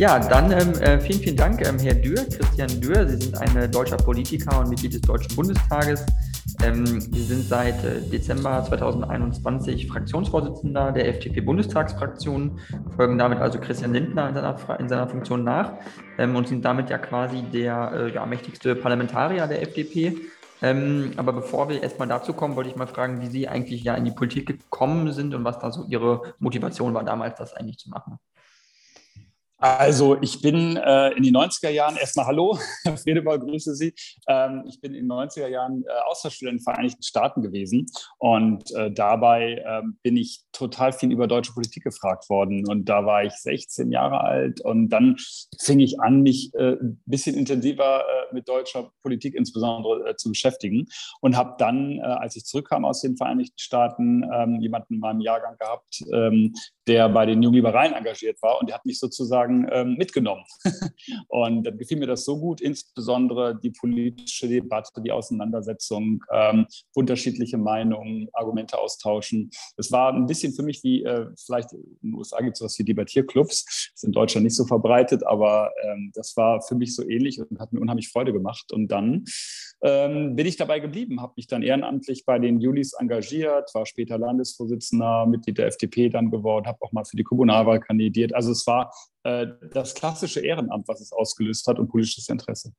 [0.00, 3.06] Ja, dann ähm, äh, vielen, vielen Dank, ähm, Herr Dürr, Christian Dürr.
[3.06, 6.06] Sie sind ein deutscher Politiker und Mitglied des Deutschen Bundestages.
[6.62, 12.58] Ähm, Sie sind seit äh, Dezember 2021 Fraktionsvorsitzender der FDP-Bundestagsfraktion,
[12.96, 15.74] folgen damit also Christian Lindner in seiner, in seiner Funktion nach
[16.16, 20.16] ähm, und sind damit ja quasi der äh, ja, mächtigste Parlamentarier der FDP.
[20.62, 23.96] Ähm, aber bevor wir erstmal dazu kommen, wollte ich mal fragen, wie Sie eigentlich ja
[23.96, 27.76] in die Politik gekommen sind und was da so Ihre Motivation war, damals das eigentlich
[27.76, 28.18] zu machen.
[29.60, 33.92] Also ich bin äh, in den 90er Jahren, erstmal Hallo, Herr Fredeball, grüße Sie.
[34.26, 37.84] Ähm, ich bin in den 90er Jahren äh, Austauschschüler in den Vereinigten Staaten gewesen
[38.16, 43.04] und äh, dabei ähm, bin ich total viel über deutsche Politik gefragt worden und da
[43.04, 45.16] war ich 16 Jahre alt und dann
[45.60, 50.30] fing ich an, mich äh, ein bisschen intensiver äh, mit deutscher Politik insbesondere äh, zu
[50.30, 50.86] beschäftigen
[51.20, 55.56] und habe dann, als ich zurückkam aus den Vereinigten Staaten, ähm, jemanden in meinem Jahrgang
[55.58, 56.54] gehabt, ähm,
[56.90, 60.42] der bei den Jungliberalen engagiert war und der hat mich sozusagen ähm, mitgenommen.
[61.28, 67.58] und dann gefiel mir das so gut, insbesondere die politische Debatte, die Auseinandersetzung, ähm, unterschiedliche
[67.58, 69.50] Meinungen, Argumente austauschen.
[69.76, 72.76] Es war ein bisschen für mich wie, äh, vielleicht in den USA gibt es sowas
[72.80, 77.08] wie Debattierclubs, ist in Deutschland nicht so verbreitet, aber ähm, das war für mich so
[77.08, 78.72] ähnlich und hat mir unheimlich Freude gemacht.
[78.72, 79.24] Und dann
[79.82, 84.18] ähm, bin ich dabei geblieben, habe mich dann ehrenamtlich bei den Julis engagiert, war später
[84.18, 88.34] Landesvorsitzender, Mitglied der FDP dann geworden, habe auch mal für die Kommunalwahl kandidiert.
[88.34, 88.92] Also es war
[89.24, 92.72] äh, das klassische Ehrenamt, was es ausgelöst hat und politisches Interesse.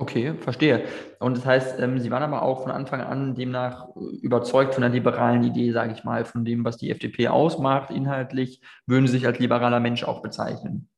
[0.00, 0.84] Okay, verstehe.
[1.18, 3.88] Und das heißt, ähm, Sie waren aber auch von Anfang an demnach
[4.22, 8.60] überzeugt von der liberalen Idee, sage ich mal, von dem, was die FDP ausmacht, inhaltlich,
[8.86, 10.88] würden Sie sich als liberaler Mensch auch bezeichnen?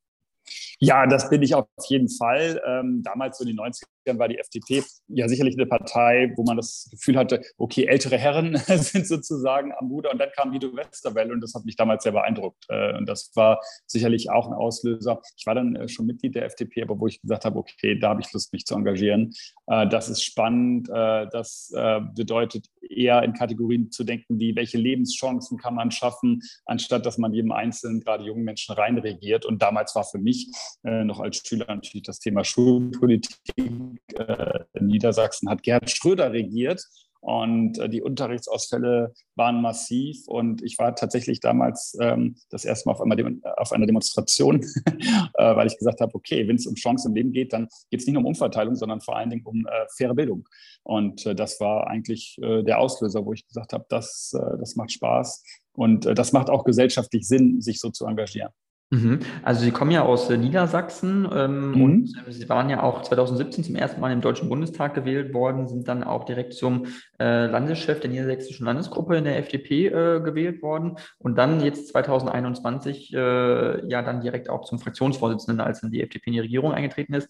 [0.83, 2.59] Ja, das bin ich auf jeden Fall.
[2.65, 6.57] Ähm, damals so in den 90ern war die FDP ja sicherlich eine Partei, wo man
[6.57, 10.11] das Gefühl hatte, okay, ältere Herren sind sozusagen am Ruder.
[10.11, 12.65] Und dann kam Guido Westerwelle und das hat mich damals sehr beeindruckt.
[12.69, 15.21] Äh, und das war sicherlich auch ein Auslöser.
[15.37, 18.09] Ich war dann äh, schon Mitglied der FDP, aber wo ich gesagt habe, okay, da
[18.09, 19.35] habe ich Lust, mich zu engagieren.
[19.67, 20.89] Äh, das ist spannend.
[20.89, 26.41] Äh, das äh, bedeutet eher in Kategorien zu denken, wie welche Lebenschancen kann man schaffen,
[26.65, 29.45] anstatt dass man jedem Einzelnen, gerade jungen Menschen, reinregiert.
[29.45, 30.51] Und damals war für mich
[30.83, 33.37] äh, noch als Schüler natürlich das Thema Schulpolitik.
[33.57, 36.83] Äh, in Niedersachsen hat Gerhard Schröder regiert
[37.19, 40.27] und äh, die Unterrichtsausfälle waren massiv.
[40.27, 44.61] Und ich war tatsächlich damals ähm, das erste Mal auf, einmal auf einer Demonstration,
[45.37, 48.07] weil ich gesagt habe, okay, wenn es um Chancen im Leben geht, dann geht es
[48.07, 50.47] nicht nur um Umverteilung, sondern vor allen Dingen um faire Bildung.
[50.83, 55.43] Und das war eigentlich der Auslöser, wo ich gesagt habe, das, das macht Spaß.
[55.73, 58.51] Und das macht auch gesellschaftlich Sinn, sich so zu engagieren.
[58.93, 59.19] Mhm.
[59.41, 61.81] Also Sie kommen ja aus äh, Niedersachsen ähm, mhm.
[61.81, 65.69] und äh, Sie waren ja auch 2017 zum ersten Mal im Deutschen Bundestag gewählt worden,
[65.69, 66.87] sind dann auch direkt zum
[67.17, 73.13] äh, Landeschef der niedersächsischen Landesgruppe in der FDP äh, gewählt worden und dann jetzt 2021
[73.13, 77.13] äh, ja dann direkt auch zum Fraktionsvorsitzenden, als dann die FDP in die Regierung eingetreten
[77.13, 77.29] ist.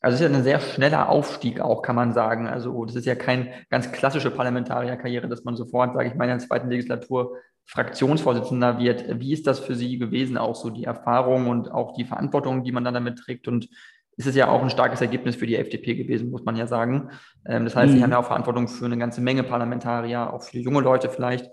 [0.00, 2.48] Also es ist ja ein sehr schneller Aufstieg auch, kann man sagen.
[2.48, 6.30] Also das ist ja keine ganz klassische Parlamentarierkarriere, dass man sofort, sage ich mal, in
[6.30, 7.36] der zweiten Legislatur
[7.68, 9.20] Fraktionsvorsitzender wird.
[9.20, 12.72] Wie ist das für Sie gewesen, auch so die Erfahrung und auch die Verantwortung, die
[12.72, 13.46] man dann damit trägt?
[13.46, 13.68] Und
[14.16, 17.10] es ist ja auch ein starkes Ergebnis für die FDP gewesen, muss man ja sagen.
[17.46, 17.96] Ähm, das heißt, mhm.
[17.96, 21.50] Sie haben ja auch Verantwortung für eine ganze Menge Parlamentarier, auch für junge Leute vielleicht.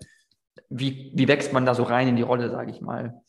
[0.70, 3.22] Wie, wie wächst man da so rein in die Rolle, sage ich mal?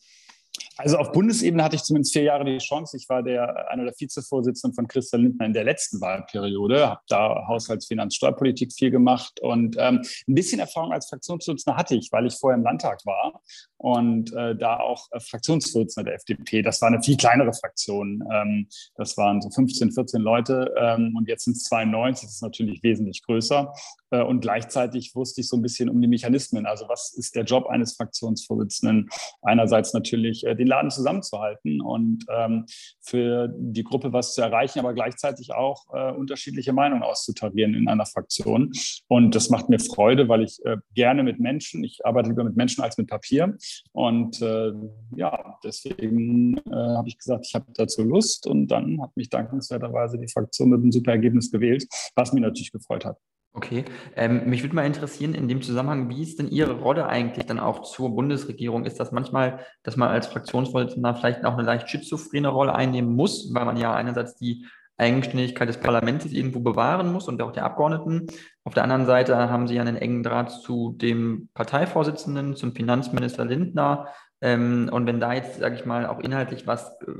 [0.77, 2.97] Also auf Bundesebene hatte ich zumindest vier Jahre die Chance.
[2.97, 7.47] Ich war der, einer der Vizevorsitzenden von Christian Lindner in der letzten Wahlperiode, habe da
[7.47, 12.27] Haushalts-, Finanz-, Steuerpolitik viel gemacht und ähm, ein bisschen Erfahrung als Fraktionsvorsitzender hatte ich, weil
[12.27, 13.41] ich vorher im Landtag war
[13.77, 16.61] und äh, da auch äh, Fraktionsvorsitzender der FDP.
[16.61, 18.23] Das war eine viel kleinere Fraktion.
[18.31, 22.27] Ähm, das waren so 15, 14 Leute ähm, und jetzt sind es 92.
[22.27, 23.71] Das ist natürlich wesentlich größer.
[24.11, 26.65] Äh, und gleichzeitig wusste ich so ein bisschen um die Mechanismen.
[26.65, 29.09] Also was ist der Job eines Fraktionsvorsitzenden?
[29.41, 32.65] Einerseits natürlich äh, den Laden zusammenzuhalten und ähm,
[33.01, 38.05] für die Gruppe was zu erreichen, aber gleichzeitig auch äh, unterschiedliche Meinungen auszutarieren in einer
[38.05, 38.71] Fraktion.
[39.07, 42.55] Und das macht mir Freude, weil ich äh, gerne mit Menschen, ich arbeite lieber mit
[42.55, 43.57] Menschen als mit Papier.
[43.91, 44.73] Und äh,
[45.15, 50.17] ja, deswegen äh, habe ich gesagt, ich habe dazu Lust und dann hat mich dankenswerterweise
[50.17, 53.17] die Fraktion mit einem super Ergebnis gewählt, was mich natürlich gefreut hat.
[53.57, 53.85] Okay,
[54.15, 57.57] ähm, mich würde mal interessieren in dem Zusammenhang, wie ist denn Ihre Rolle eigentlich dann
[57.57, 58.85] auch zur Bundesregierung?
[58.85, 63.51] Ist das manchmal, dass man als Fraktionsvorsitzender vielleicht auch eine leicht schizophrene Rolle einnehmen muss,
[63.55, 64.67] weil man ja einerseits die
[64.97, 68.27] Eigenständigkeit des Parlaments irgendwo bewahren muss und auch der Abgeordneten.
[68.63, 73.45] Auf der anderen Seite haben Sie ja einen engen Draht zu dem Parteivorsitzenden, zum Finanzminister
[73.45, 74.07] Lindner.
[74.41, 77.11] Ähm, und wenn da jetzt, sage ich mal, auch inhaltlich was äh,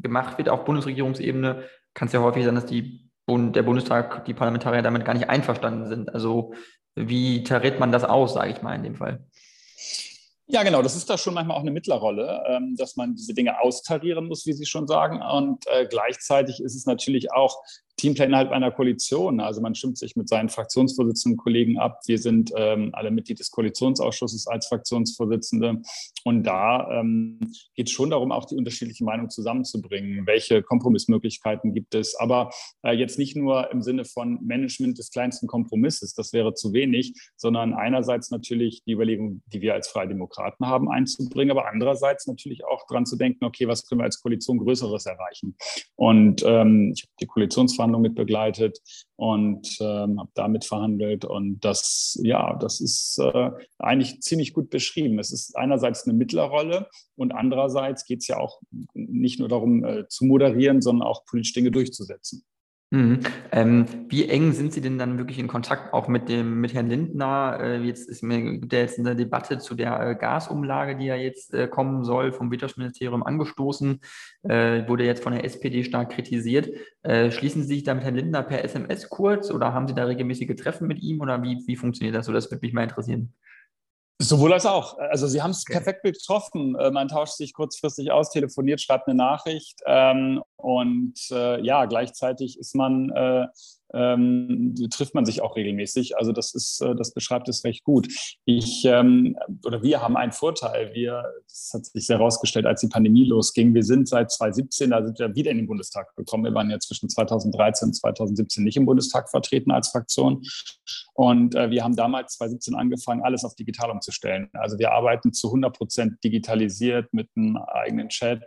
[0.00, 1.62] gemacht wird auf Bundesregierungsebene,
[1.94, 5.30] kann es ja häufig sein, dass die Bund, der Bundestag, die Parlamentarier damit gar nicht
[5.30, 6.12] einverstanden sind.
[6.14, 6.54] Also
[6.94, 9.24] wie tariert man das aus, sage ich mal in dem Fall?
[10.52, 10.82] Ja, genau.
[10.82, 14.44] Das ist da schon manchmal auch eine Mittlerrolle, ähm, dass man diese Dinge austarieren muss,
[14.44, 15.22] wie Sie schon sagen.
[15.22, 17.56] Und äh, gleichzeitig ist es natürlich auch
[18.02, 19.38] Teamplay innerhalb einer Koalition.
[19.38, 22.00] Also man stimmt sich mit seinen Fraktionsvorsitzenden Kollegen ab.
[22.06, 25.80] Wir sind ähm, alle Mitglied des Koalitionsausschusses als Fraktionsvorsitzende.
[26.24, 27.38] Und da ähm,
[27.76, 30.26] geht es schon darum, auch die unterschiedlichen Meinungen zusammenzubringen.
[30.26, 32.16] Welche Kompromissmöglichkeiten gibt es?
[32.16, 32.50] Aber
[32.82, 37.14] äh, jetzt nicht nur im Sinne von Management des kleinsten Kompromisses, das wäre zu wenig,
[37.36, 42.64] sondern einerseits natürlich die Überlegung, die wir als Freie Demokraten haben, einzubringen, aber andererseits natürlich
[42.64, 45.54] auch daran zu denken, okay, was können wir als Koalition Größeres erreichen?
[45.94, 48.78] Und ähm, ich habe die Koalitionsverhandlungen Verhandlungen mit begleitet
[49.16, 51.24] und ähm, habe damit verhandelt.
[51.24, 55.18] Und das, ja, das ist äh, eigentlich ziemlich gut beschrieben.
[55.18, 58.60] Es ist einerseits eine Mittlerrolle und andererseits geht es ja auch
[58.94, 62.44] nicht nur darum äh, zu moderieren, sondern auch politisch Dinge durchzusetzen.
[62.92, 63.20] Mhm.
[63.52, 66.90] Ähm, wie eng sind Sie denn dann wirklich in Kontakt auch mit dem mit Herrn
[66.90, 67.58] Lindner?
[67.58, 68.38] Äh, jetzt ist mir
[68.70, 72.50] ja jetzt eine Debatte zu der äh, Gasumlage, die ja jetzt äh, kommen soll, vom
[72.50, 73.98] Wirtschaftsministerium angestoßen,
[74.42, 76.68] äh, wurde jetzt von der SPD stark kritisiert.
[77.02, 80.04] Äh, schließen Sie sich da mit Herrn Lindner per SMS kurz oder haben Sie da
[80.04, 82.32] regelmäßige Treffen mit ihm oder wie, wie funktioniert das so?
[82.34, 83.32] Das würde mich mal interessieren.
[84.22, 84.98] Sowohl als auch.
[84.98, 85.72] Also Sie haben es okay.
[85.72, 86.76] perfekt getroffen.
[86.76, 92.58] Äh, man tauscht sich kurzfristig aus, telefoniert, schreibt eine Nachricht ähm, und äh, ja, gleichzeitig
[92.58, 93.46] ist man äh,
[93.94, 96.16] ähm, trifft man sich auch regelmäßig.
[96.16, 98.08] Also das ist, äh, das beschreibt es recht gut.
[98.44, 100.92] Ich ähm, oder wir haben einen Vorteil.
[100.94, 103.74] Wir, das hat sich herausgestellt, als die Pandemie losging.
[103.74, 106.44] Wir sind seit 2017, da sind wir wieder in den Bundestag gekommen.
[106.44, 110.42] Wir waren ja zwischen 2013 und 2017 nicht im Bundestag vertreten als Fraktion.
[111.14, 114.48] Und äh, wir haben damals 2017 angefangen, alles auf digital umzustellen.
[114.54, 118.42] Also wir arbeiten zu 100 Prozent digitalisiert mit einem eigenen Chat,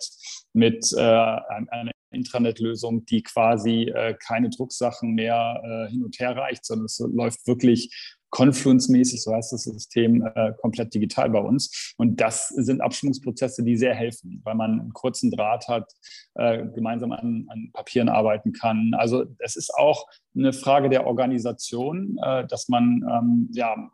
[0.56, 6.66] mit äh, einer Intranet-Lösung, die quasi äh, keine Drucksachen mehr äh, hin und her reicht,
[6.66, 7.94] sondern es läuft wirklich
[8.32, 11.94] Confluence-mäßig, so heißt das System, äh, komplett digital bei uns.
[11.98, 15.90] Und das sind Abstimmungsprozesse, die sehr helfen, weil man einen kurzen Draht hat,
[16.34, 18.94] äh, gemeinsam an, an, Papieren arbeiten kann.
[18.98, 20.06] Also es ist auch
[20.36, 23.90] eine Frage der Organisation, äh, dass man ähm, ja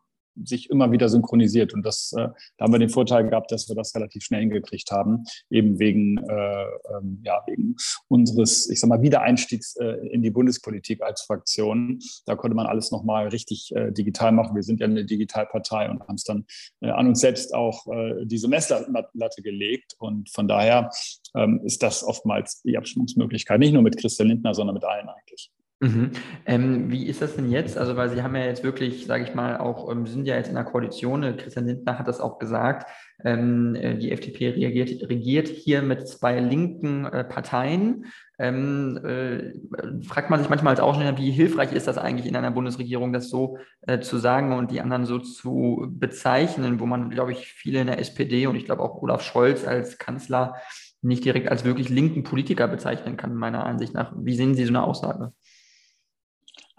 [0.45, 1.73] sich immer wieder synchronisiert.
[1.73, 2.27] Und das, äh,
[2.57, 6.17] da haben wir den Vorteil gehabt, dass wir das relativ schnell hingekriegt haben, eben wegen,
[6.17, 6.65] äh,
[6.97, 7.75] ähm, ja, wegen
[8.07, 11.99] unseres, ich sag mal, Wiedereinstiegs äh, in die Bundespolitik als Fraktion.
[12.25, 14.55] Da konnte man alles nochmal richtig äh, digital machen.
[14.55, 16.45] Wir sind ja eine Digitalpartei und haben es dann
[16.81, 19.95] äh, an uns selbst auch äh, diese Messlatte gelegt.
[19.99, 20.89] Und von daher
[21.35, 25.51] ähm, ist das oftmals die Abstimmungsmöglichkeit, nicht nur mit Christian Lindner, sondern mit allen eigentlich.
[25.83, 26.12] Mhm.
[26.45, 27.75] Ähm, wie ist das denn jetzt?
[27.75, 30.50] Also, weil Sie haben ja jetzt wirklich, sage ich mal, auch, ähm, sind ja jetzt
[30.50, 32.88] in der Koalition, äh, Christian Lindner hat das auch gesagt,
[33.25, 38.06] ähm, äh, die FDP reagiert, regiert hier mit zwei linken äh, Parteien.
[38.38, 42.51] Ähm, äh, fragt man sich manchmal als Aussteller, wie hilfreich ist das eigentlich in einer
[42.51, 43.57] Bundesregierung, das so
[43.88, 47.88] äh, zu sagen und die anderen so zu bezeichnen, wo man, glaube ich, viele in
[47.88, 50.56] der SPD und ich glaube auch Olaf Scholz als Kanzler
[51.01, 54.13] nicht direkt als wirklich linken Politiker bezeichnen kann, meiner Ansicht nach.
[54.16, 55.33] Wie sehen Sie so eine Aussage?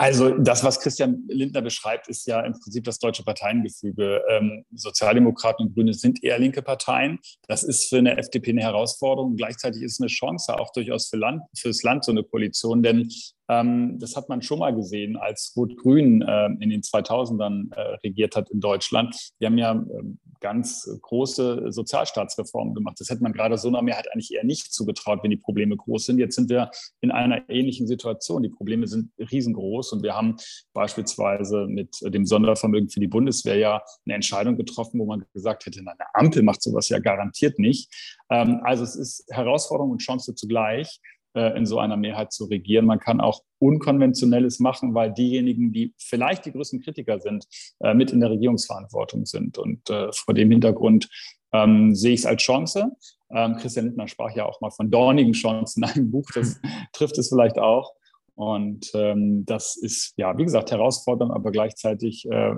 [0.03, 4.21] Also das, was Christian Lindner beschreibt, ist ja im Prinzip das deutsche Parteiengefüge.
[4.29, 7.21] Ähm, Sozialdemokraten und Grüne sind eher linke Parteien.
[7.47, 9.37] Das ist für eine FDP eine Herausforderung.
[9.37, 13.09] Gleichzeitig ist es eine Chance auch durchaus für Land, fürs Land so eine Koalition, denn
[13.49, 18.35] ähm, das hat man schon mal gesehen, als Rot-Grün äh, in den 2000ern äh, regiert
[18.35, 19.15] hat in Deutschland.
[19.39, 20.03] Wir haben ja äh,
[20.43, 22.97] ganz große Sozialstaatsreformen gemacht.
[23.01, 26.05] Das hätte man gerade so einer Mehrheit eigentlich eher nicht zugetraut, wenn die Probleme groß
[26.05, 26.19] sind.
[26.19, 26.71] Jetzt sind wir
[27.01, 28.43] in einer ähnlichen Situation.
[28.43, 30.37] Die Probleme sind riesengroß und wir haben
[30.75, 35.81] beispielsweise mit dem Sondervermögen für die Bundeswehr ja eine Entscheidung getroffen, wo man gesagt hätte,
[35.81, 37.91] eine Ampel macht sowas ja garantiert nicht.
[38.29, 41.01] Ähm, also es ist Herausforderung und Chance zugleich.
[41.35, 42.85] Äh, in so einer Mehrheit zu regieren.
[42.85, 47.47] Man kann auch Unkonventionelles machen, weil diejenigen, die vielleicht die größten Kritiker sind,
[47.81, 49.57] äh, mit in der Regierungsverantwortung sind.
[49.57, 51.09] Und äh, vor dem Hintergrund
[51.55, 52.93] ähm, sehe ich es als Chance.
[53.31, 56.61] Ähm, Christian Lindner sprach ja auch mal von dornigen Chancen in einem Buch, das
[56.93, 57.95] trifft es vielleicht auch.
[58.35, 62.55] Und ähm, das ist, ja, wie gesagt, herausfordernd, aber gleichzeitig äh,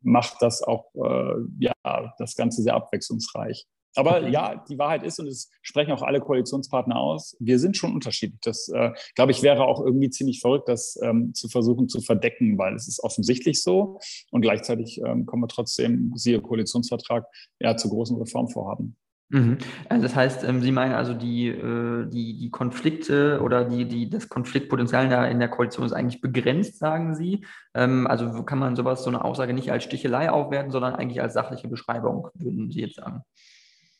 [0.00, 1.74] macht das auch äh, ja,
[2.18, 3.66] das Ganze sehr abwechslungsreich.
[3.96, 7.92] Aber ja, die Wahrheit ist, und es sprechen auch alle Koalitionspartner aus, wir sind schon
[7.94, 8.40] unterschiedlich.
[8.42, 12.58] Das, äh, glaube ich, wäre auch irgendwie ziemlich verrückt, das ähm, zu versuchen zu verdecken,
[12.58, 13.98] weil es ist offensichtlich so.
[14.30, 17.26] Und gleichzeitig ähm, kommen wir trotzdem, siehe Koalitionsvertrag,
[17.60, 18.96] ja, zu großen Reformvorhaben.
[19.28, 19.58] Mhm.
[19.88, 24.08] Also das heißt, ähm, Sie meinen also, die, äh, die, die Konflikte oder die, die,
[24.08, 27.44] das Konfliktpotenzial in der, Koalition ist eigentlich begrenzt, sagen Sie.
[27.74, 31.34] Ähm, also kann man sowas, so eine Aussage nicht als Stichelei aufwerten, sondern eigentlich als
[31.34, 33.22] sachliche Beschreibung, würden Sie jetzt sagen.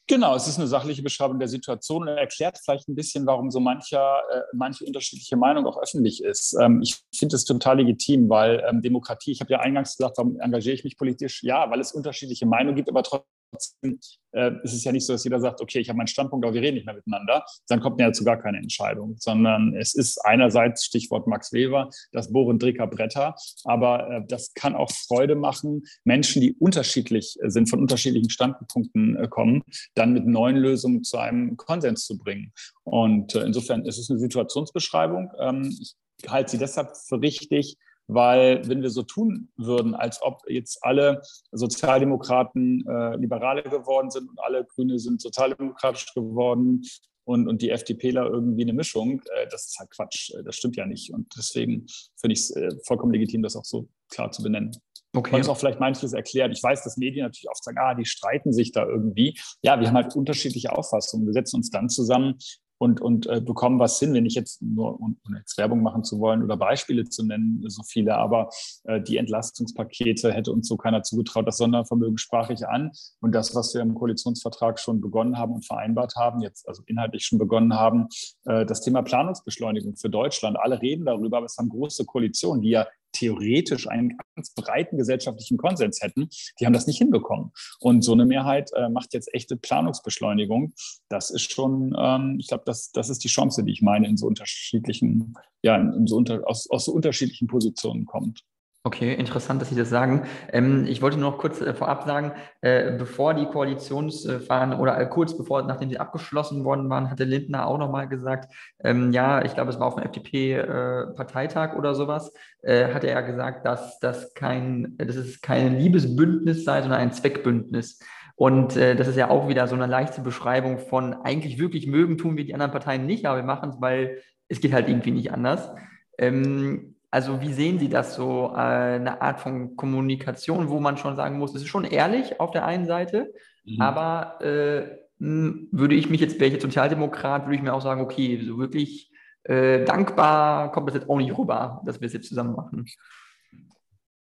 [0.08, 3.58] Genau, es ist eine sachliche Beschreibung der Situation und erklärt vielleicht ein bisschen, warum so
[3.58, 6.56] mancher, äh, manche unterschiedliche Meinung auch öffentlich ist.
[6.60, 10.38] Ähm, ich finde es total legitim, weil ähm, Demokratie, ich habe ja eingangs gesagt, warum
[10.38, 11.42] engagiere ich mich politisch?
[11.42, 13.98] Ja, weil es unterschiedliche Meinungen gibt, aber trotzdem trotzdem
[14.32, 16.54] äh, ist es ja nicht so, dass jeder sagt, okay, ich habe meinen Standpunkt, aber
[16.54, 17.44] wir reden nicht mehr miteinander.
[17.68, 22.32] Dann kommt ja zu gar keine Entscheidung, sondern es ist einerseits, Stichwort Max Weber, das
[22.32, 23.34] Bohren Dricker Bretter,
[23.64, 29.28] aber äh, das kann auch Freude machen, Menschen, die unterschiedlich sind, von unterschiedlichen Standpunkten äh,
[29.28, 29.62] kommen,
[29.94, 32.52] dann mit neuen Lösungen zu einem Konsens zu bringen.
[32.84, 35.30] Und äh, insofern ist es eine Situationsbeschreibung.
[35.40, 35.96] Ähm, ich
[36.28, 37.76] halte sie deshalb für richtig,
[38.08, 41.22] weil wenn wir so tun würden, als ob jetzt alle
[41.52, 46.82] Sozialdemokraten äh, Liberale geworden sind und alle Grüne sind sozialdemokratisch geworden
[47.24, 50.30] und, und die FDPler irgendwie eine Mischung, äh, das ist halt Quatsch.
[50.30, 51.12] Äh, das stimmt ja nicht.
[51.12, 51.86] Und deswegen
[52.16, 54.70] finde ich es äh, vollkommen legitim, das auch so klar zu benennen.
[55.14, 55.34] Okay.
[55.34, 56.52] Und es auch vielleicht manches erklärt.
[56.52, 59.38] Ich weiß, dass Medien natürlich oft sagen, ah, die streiten sich da irgendwie.
[59.62, 61.26] Ja, wir haben halt unterschiedliche Auffassungen.
[61.26, 62.36] Wir setzen uns dann zusammen
[62.78, 66.18] und, und äh, bekommen was hin, wenn ich jetzt nur, um jetzt Werbung machen zu
[66.18, 68.50] wollen oder Beispiele zu nennen, so viele, aber
[68.84, 71.46] äh, die Entlastungspakete hätte uns so keiner zugetraut.
[71.46, 72.90] Das Sondervermögen sprach ich an
[73.20, 77.24] und das, was wir im Koalitionsvertrag schon begonnen haben und vereinbart haben, jetzt also inhaltlich
[77.24, 78.08] schon begonnen haben,
[78.44, 80.58] äh, das Thema Planungsbeschleunigung für Deutschland.
[80.58, 85.56] Alle reden darüber, aber es haben große Koalitionen, die ja theoretisch einen ganz breiten gesellschaftlichen
[85.56, 86.28] Konsens hätten.
[86.60, 87.52] Die haben das nicht hinbekommen.
[87.80, 90.74] Und so eine Mehrheit äh, macht jetzt echte Planungsbeschleunigung.
[91.08, 94.16] Das ist schon, ähm, ich glaube, das, das ist die Chance, die ich meine, in
[94.16, 98.44] so unterschiedlichen, ja, in so unter, aus, aus so unterschiedlichen Positionen kommt.
[98.86, 100.28] Okay, interessant, dass Sie das sagen.
[100.52, 105.08] Ähm, ich wollte nur noch kurz äh, vorab sagen, äh, bevor die Koalitionsverhandlungen oder äh,
[105.08, 109.54] kurz bevor, nachdem sie abgeschlossen worden waren, hatte Lindner auch nochmal gesagt, ähm, ja, ich
[109.54, 114.34] glaube, es war auf dem FDP-Parteitag äh, oder sowas, äh, hatte er gesagt, dass das
[114.34, 117.98] kein, dass es kein Liebesbündnis sei, sondern ein Zweckbündnis.
[118.36, 122.18] Und äh, das ist ja auch wieder so eine leichte Beschreibung von eigentlich wirklich mögen
[122.18, 125.10] tun wir die anderen Parteien nicht, aber wir machen es, weil es geht halt irgendwie
[125.10, 125.72] nicht anders.
[126.18, 131.16] Ähm, also wie sehen Sie das so, äh, eine Art von Kommunikation, wo man schon
[131.16, 133.32] sagen muss, es ist schon ehrlich auf der einen Seite,
[133.64, 133.80] mhm.
[133.80, 138.02] aber äh, würde ich mich jetzt, wäre ich jetzt Sozialdemokrat, würde ich mir auch sagen,
[138.02, 139.10] okay, so wirklich
[139.44, 142.84] äh, dankbar kommt das jetzt auch nicht rüber, dass wir es jetzt zusammen machen.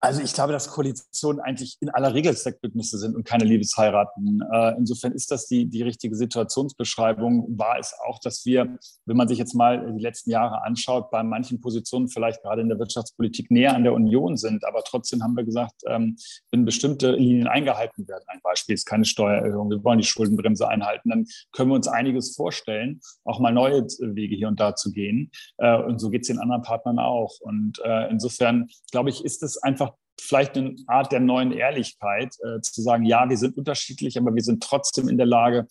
[0.02, 4.42] Also ich glaube, dass Koalitionen eigentlich in aller Regel Zweckbündnisse sind und keine Liebesheiraten.
[4.50, 7.58] Äh, insofern ist das die, die richtige Situationsbeschreibung.
[7.58, 11.22] War es auch, dass wir, wenn man sich jetzt mal die letzten Jahre anschaut, bei
[11.22, 14.64] manchen Positionen vielleicht gerade in der Wirtschaftspolitik näher an der Union sind.
[14.64, 16.16] Aber trotzdem haben wir gesagt, ähm,
[16.50, 21.10] wenn bestimmte Linien eingehalten werden, ein Beispiel ist keine Steuererhöhung, wir wollen die Schuldenbremse einhalten,
[21.10, 25.30] dann können wir uns einiges vorstellen, auch mal neue Wege hier und da zu gehen.
[25.58, 27.38] Äh, und so geht es den anderen Partnern auch.
[27.40, 29.89] Und äh, insofern, glaube ich, ist es einfach
[30.20, 34.42] vielleicht eine Art der neuen Ehrlichkeit, äh, zu sagen, ja, wir sind unterschiedlich, aber wir
[34.42, 35.66] sind trotzdem in der Lage,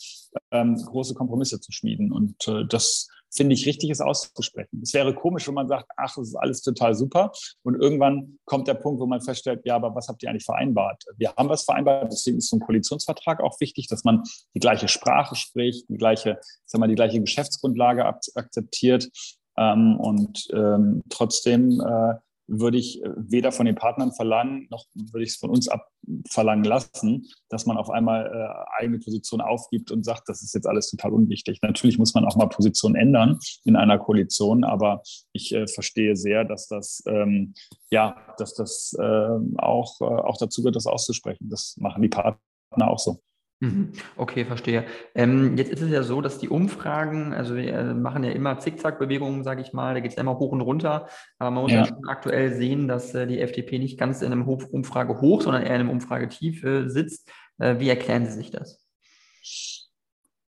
[0.52, 2.12] ähm, große Kompromisse zu schmieden.
[2.12, 4.82] Und äh, das finde ich richtig, es auszusprechen.
[4.82, 7.32] Es wäre komisch, wenn man sagt, ach, das ist alles total super.
[7.64, 11.04] Und irgendwann kommt der Punkt, wo man feststellt, ja, aber was habt ihr eigentlich vereinbart?
[11.18, 14.24] Wir haben was vereinbart, deswegen ist so ein Koalitionsvertrag auch wichtig, dass man
[14.56, 19.10] die gleiche Sprache spricht, die gleiche, sag mal, die gleiche Geschäftsgrundlage akzeptiert.
[19.58, 22.16] Ähm, und ähm, trotzdem äh,
[22.50, 26.64] würde ich äh, weder von den Partnern verlangen, noch würde ich es von uns abverlangen
[26.64, 30.90] lassen, dass man auf einmal äh, eigene Position aufgibt und sagt, das ist jetzt alles
[30.90, 31.60] total unwichtig.
[31.62, 35.02] Natürlich muss man auch mal Position ändern in einer Koalition, aber
[35.34, 37.54] ich äh, verstehe sehr, dass das, ähm,
[37.92, 41.50] ja, dass das äh, auch, auch dazu gehört, das auszusprechen.
[41.50, 42.38] Das machen die Partner
[42.80, 43.22] auch so.
[43.62, 43.92] Mhm.
[44.16, 44.86] Okay, verstehe.
[45.14, 48.58] Ähm, jetzt ist es ja so, dass die Umfragen, also wir äh, machen ja immer
[48.58, 51.80] Zickzack-Bewegungen, sage ich mal, da geht es immer hoch und runter, aber man muss ja,
[51.80, 55.64] ja schon aktuell sehen, dass äh, die FDP nicht ganz in einem Umfrage hoch, sondern
[55.64, 57.30] eher in einem Umfragetief äh, sitzt.
[57.58, 58.86] Äh, wie erklären Sie sich das?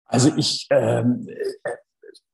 [0.04, 1.70] Also ich, ähm, äh,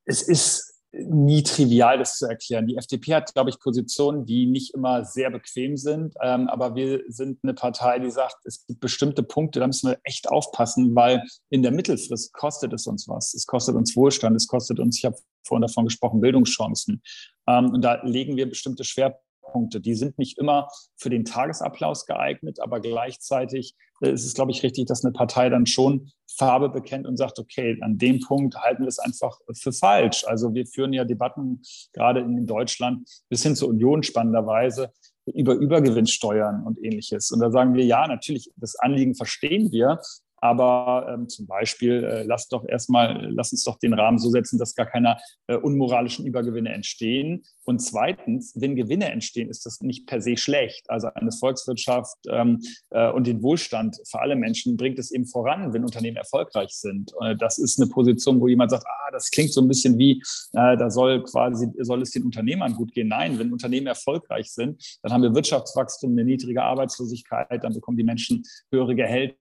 [0.03, 0.66] es ist
[1.05, 2.67] nie trivial, das zu erklären.
[2.67, 6.15] Die FDP hat, glaube ich, Positionen, die nicht immer sehr bequem sind.
[6.21, 9.99] Ähm, aber wir sind eine Partei, die sagt, es gibt bestimmte Punkte, da müssen wir
[10.03, 13.33] echt aufpassen, weil in der Mittelfrist kostet es uns was.
[13.33, 17.01] Es kostet uns Wohlstand, es kostet uns, ich habe vorhin davon gesprochen, Bildungschancen.
[17.47, 19.81] Ähm, und da legen wir bestimmte Schwerpunkte Punkte.
[19.81, 24.63] Die sind nicht immer für den Tagesapplaus geeignet, aber gleichzeitig äh, ist es, glaube ich,
[24.63, 28.83] richtig, dass eine Partei dann schon Farbe bekennt und sagt, okay, an dem Punkt halten
[28.83, 30.23] wir es einfach für falsch.
[30.27, 31.61] Also wir führen ja Debatten
[31.93, 34.91] gerade in Deutschland bis hin zur Union spannenderweise
[35.25, 37.31] über Übergewinnsteuern und ähnliches.
[37.31, 39.99] Und da sagen wir, ja, natürlich, das Anliegen verstehen wir,
[40.47, 44.57] aber ähm, zum Beispiel, äh, lass doch erstmal, lass uns doch den Rahmen so setzen,
[44.57, 47.43] dass gar keine äh, unmoralischen Übergewinne entstehen.
[47.65, 50.89] Und zweitens, wenn Gewinne entstehen, ist das nicht per se schlecht.
[50.89, 52.61] Also eine Volkswirtschaft ähm,
[52.91, 57.11] äh, und den Wohlstand für alle Menschen bringt es eben voran, wenn Unternehmen erfolgreich sind.
[57.21, 60.21] Äh, das ist eine Position, wo jemand sagt, ah, das klingt so ein bisschen wie,
[60.53, 63.09] äh, da soll quasi, soll es den Unternehmern gut gehen.
[63.09, 68.03] Nein, wenn Unternehmen erfolgreich sind, dann haben wir Wirtschaftswachstum, eine niedrige Arbeitslosigkeit, dann bekommen die
[68.03, 69.35] Menschen höhere Gehälter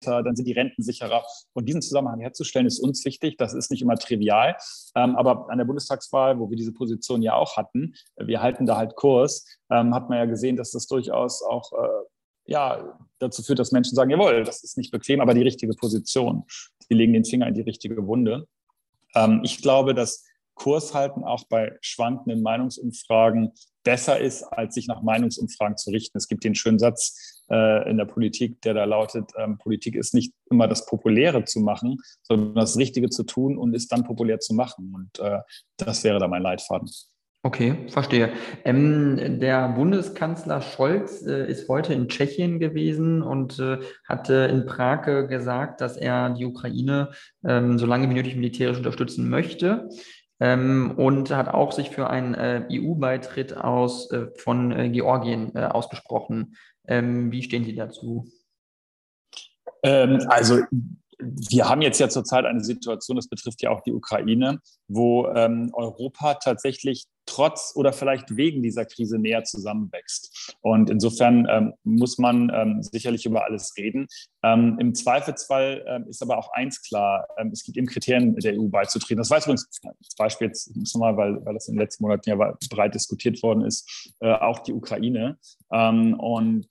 [0.00, 1.24] dann sind die Renten sicherer.
[1.54, 3.36] Und diesen Zusammenhang herzustellen, ist uns wichtig.
[3.38, 4.56] Das ist nicht immer trivial.
[4.94, 8.76] Ähm, aber an der Bundestagswahl, wo wir diese Position ja auch hatten, wir halten da
[8.76, 12.06] halt Kurs, ähm, hat man ja gesehen, dass das durchaus auch äh,
[12.46, 16.44] ja, dazu führt, dass Menschen sagen, jawohl, das ist nicht bequem, aber die richtige Position.
[16.90, 18.46] Die legen den Finger in die richtige Wunde.
[19.14, 23.52] Ähm, ich glaube, dass Kurshalten auch bei schwankenden Meinungsumfragen
[23.84, 26.18] besser ist, als sich nach Meinungsumfragen zu richten.
[26.18, 30.14] Es gibt den schönen Satz äh, in der Politik, der da lautet, ähm, Politik ist
[30.14, 34.40] nicht immer das Populäre zu machen, sondern das Richtige zu tun und es dann populär
[34.40, 34.92] zu machen.
[34.94, 35.40] Und äh,
[35.76, 36.90] das wäre da mein Leitfaden.
[37.46, 38.32] Okay, verstehe.
[38.64, 45.06] Ähm, der Bundeskanzler Scholz äh, ist heute in Tschechien gewesen und äh, hatte in Prag
[45.06, 47.10] äh, gesagt, dass er die Ukraine
[47.46, 49.90] ähm, so lange wie nötig militärisch unterstützen möchte
[50.46, 56.56] und hat auch sich für einen äh, EU-Beitritt aus äh, von äh, Georgien ausgesprochen.
[56.86, 58.26] Ähm, wie stehen Sie dazu?
[59.82, 60.60] Ähm, also
[61.18, 65.70] wir haben jetzt ja zurzeit eine Situation, das betrifft ja auch die Ukraine, wo ähm,
[65.72, 70.56] Europa tatsächlich trotz oder vielleicht wegen dieser Krise näher zusammenwächst.
[70.60, 74.06] Und insofern ähm, muss man ähm, sicherlich über alles reden.
[74.44, 78.60] Ähm, Im Zweifelsfall ähm, ist aber auch eins klar, ähm, es gibt eben Kriterien, der
[78.60, 79.16] EU beizutreten.
[79.16, 82.36] Das weiß übrigens zum Beispiel jetzt mal, weil, weil das in den letzten Monaten ja
[82.70, 85.38] breit diskutiert worden ist, äh, auch die Ukraine.
[85.72, 86.66] Ähm, und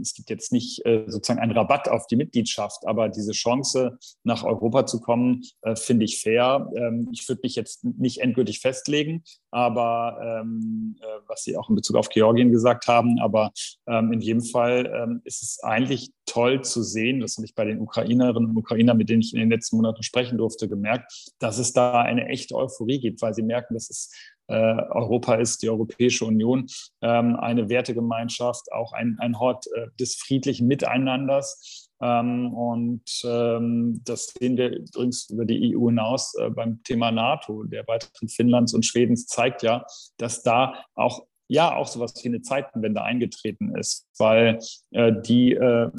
[0.00, 4.44] es gibt jetzt nicht äh, sozusagen einen Rabatt auf die Mitgliedschaft, aber diese Chance, nach
[4.44, 6.70] Europa zu kommen, äh, finde ich fair.
[7.12, 11.96] ich würde mich jetzt nicht endgültig festlegen, aber ähm, äh, was Sie auch in Bezug
[11.96, 13.18] auf Georgien gesagt haben.
[13.20, 13.52] Aber
[13.86, 17.64] ähm, in jedem Fall ähm, ist es eigentlich toll zu sehen, das habe ich bei
[17.64, 21.58] den Ukrainerinnen und Ukrainern, mit denen ich in den letzten Monaten sprechen durfte, gemerkt, dass
[21.58, 24.10] es da eine echte Euphorie gibt, weil sie merken, dass es
[24.48, 26.66] äh, Europa ist, die Europäische Union,
[27.02, 31.90] ähm, eine Wertegemeinschaft, auch ein, ein Hort äh, des friedlichen Miteinanders.
[32.00, 37.64] Ähm, und ähm, das sehen wir übrigens über die EU hinaus äh, beim Thema NATO.
[37.64, 39.84] Der Beitritt Finnlands und Schwedens zeigt ja,
[40.18, 44.58] dass da auch ja auch sowas wie eine Zeitenwende eingetreten ist, weil
[44.90, 45.90] äh, die äh,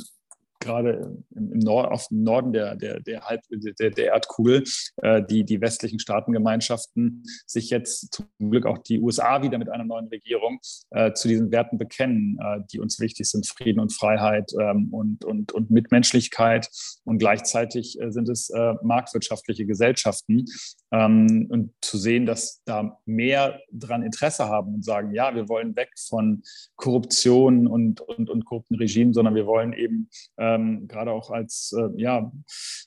[0.59, 4.63] gerade im Nord, auf dem Norden der, der, der, Halb, der, der Erdkugel,
[4.97, 9.83] äh, die, die westlichen Staatengemeinschaften sich jetzt zum Glück auch die USA wieder mit einer
[9.83, 10.59] neuen Regierung
[10.91, 15.25] äh, zu diesen Werten bekennen, äh, die uns wichtig sind, Frieden und Freiheit ähm, und,
[15.25, 16.69] und, und Mitmenschlichkeit.
[17.03, 20.45] Und gleichzeitig äh, sind es äh, marktwirtschaftliche Gesellschaften.
[20.91, 25.75] Ähm, und zu sehen, dass da mehr dran Interesse haben und sagen, ja, wir wollen
[25.75, 26.43] weg von
[26.75, 31.73] Korruption und, und, und korrupten Regimen, sondern wir wollen eben äh, ähm, gerade auch als,
[31.77, 32.31] äh, ja,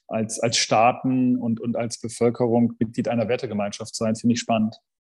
[0.09, 4.77] als, als Staaten und, und als Bevölkerung Mitglied einer Wertegemeinschaft sein, finde ich spannend.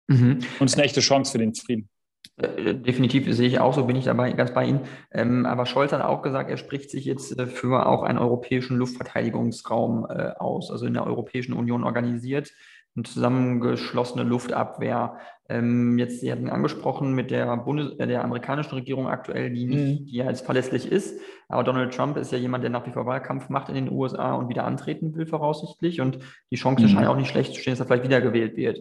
[0.08, 0.38] Mhm.
[0.58, 1.88] Und es ist eine echte Chance für den Frieden.
[2.36, 4.80] Äh, definitiv sehe ich auch so, bin ich dabei ganz bei Ihnen.
[5.12, 8.76] Ähm, aber Scholz hat auch gesagt, er spricht sich jetzt äh, für auch einen europäischen
[8.78, 12.52] Luftverteidigungsraum äh, aus, also in der Europäischen Union organisiert
[12.94, 15.16] eine zusammengeschlossene Luftabwehr.
[15.48, 20.00] Ähm, jetzt, Sie hatten angesprochen mit der, Bundes äh, der amerikanischen Regierung aktuell, die nicht,
[20.00, 20.06] mhm.
[20.06, 21.18] die ja jetzt verlässlich ist.
[21.48, 24.34] Aber Donald Trump ist ja jemand, der nach wie vor Wahlkampf macht in den USA
[24.34, 26.00] und wieder antreten will, voraussichtlich.
[26.00, 26.18] Und
[26.50, 26.88] die Chance mhm.
[26.88, 28.78] scheint auch nicht schlecht zu stehen, dass er vielleicht wiedergewählt wird.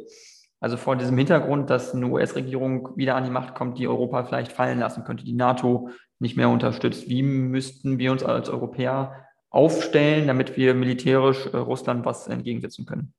[0.60, 4.52] Also vor diesem Hintergrund, dass eine US-Regierung wieder an die Macht kommt, die Europa vielleicht
[4.52, 7.10] fallen lassen könnte, die NATO nicht mehr unterstützt.
[7.10, 13.14] Wie müssten wir uns als Europäer aufstellen, damit wir militärisch äh, Russland was entgegensetzen können?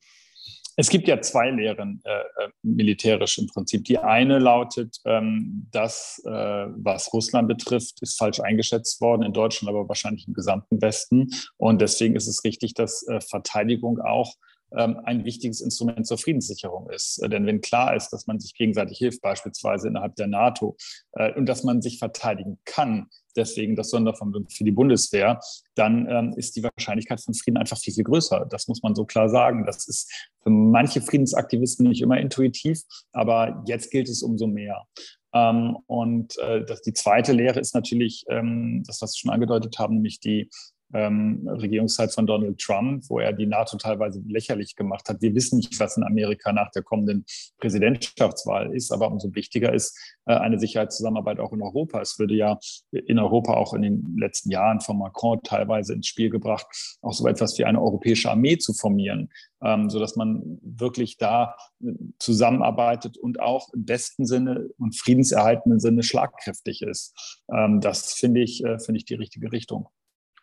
[0.77, 3.85] Es gibt ja zwei Lehren äh, äh, militärisch im Prinzip.
[3.85, 9.69] Die eine lautet, ähm, das, äh, was Russland betrifft, ist falsch eingeschätzt worden, in Deutschland
[9.69, 11.31] aber wahrscheinlich im gesamten Westen.
[11.59, 14.35] Und deswegen ist es richtig, dass äh, Verteidigung auch
[14.77, 17.19] ähm, ein wichtiges Instrument zur Friedenssicherung ist.
[17.23, 20.77] Äh, denn wenn klar ist, dass man sich gegenseitig hilft, beispielsweise innerhalb der NATO,
[21.13, 25.41] äh, und dass man sich verteidigen kann, deswegen das Sondervermögen für die Bundeswehr,
[25.75, 28.47] dann ähm, ist die Wahrscheinlichkeit von Frieden einfach viel, viel größer.
[28.51, 29.65] Das muss man so klar sagen.
[29.67, 34.87] Das ist für manche Friedensaktivisten nicht immer intuitiv, aber jetzt gilt es umso mehr.
[35.35, 39.79] Ähm, und äh, das, die zweite Lehre ist natürlich ähm, das, was Sie schon angedeutet
[39.79, 40.51] haben, nämlich die
[40.93, 45.23] ähm, Regierungszeit von Donald Trump, wo er die NATO teilweise lächerlich gemacht hat.
[45.23, 47.25] Wir wissen nicht, was in Amerika nach der kommenden
[47.59, 52.01] Präsidentschaftswahl ist, aber umso wichtiger ist äh, eine Sicherheitszusammenarbeit auch in Europa.
[52.01, 52.59] Es würde ja
[52.91, 56.67] in Europa auch in den letzten Jahren von Macron teilweise ins Spiel gebracht,
[57.01, 59.31] auch so etwas wie eine europäische Armee zu formieren,
[59.63, 66.03] ähm, sodass man wirklich da äh, zusammenarbeitet und auch im besten Sinne und friedenserhaltenden Sinne
[66.03, 67.41] schlagkräftig ist.
[67.53, 69.89] Ähm, das finde ich, äh, finde ich die richtige Richtung.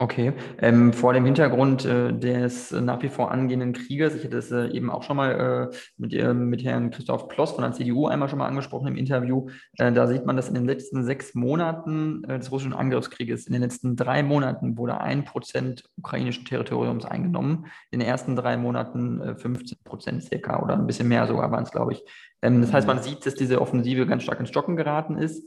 [0.02, 4.50] Okay, ähm, vor dem Hintergrund äh, des nach wie vor angehenden Krieges, ich hätte es
[4.50, 8.08] äh, eben auch schon mal äh, mit, äh, mit Herrn Christoph Ploss von der CDU
[8.08, 11.36] einmal schon mal angesprochen im Interview, äh, da sieht man, dass in den letzten sechs
[11.36, 17.04] Monaten äh, des russischen Angriffskrieges, in den letzten drei Monaten wurde ein Prozent ukrainischen Territoriums
[17.04, 21.64] eingenommen, in den ersten drei Monaten 15 Prozent circa oder ein bisschen mehr sogar waren
[21.64, 22.06] es, glaube ich.
[22.42, 25.44] Ähm, das heißt, man sieht, dass diese Offensive ganz stark ins Stocken geraten ist.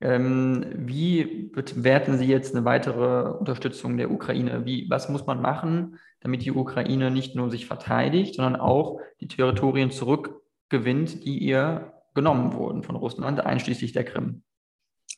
[0.00, 4.66] Ähm, wie bewerten Sie jetzt eine weitere Unterstützung der Ukraine?
[4.66, 9.28] Wie, was muss man machen, damit die Ukraine nicht nur sich verteidigt, sondern auch die
[9.28, 14.42] Territorien zurückgewinnt, die ihr genommen wurden von Russland, einschließlich der Krim?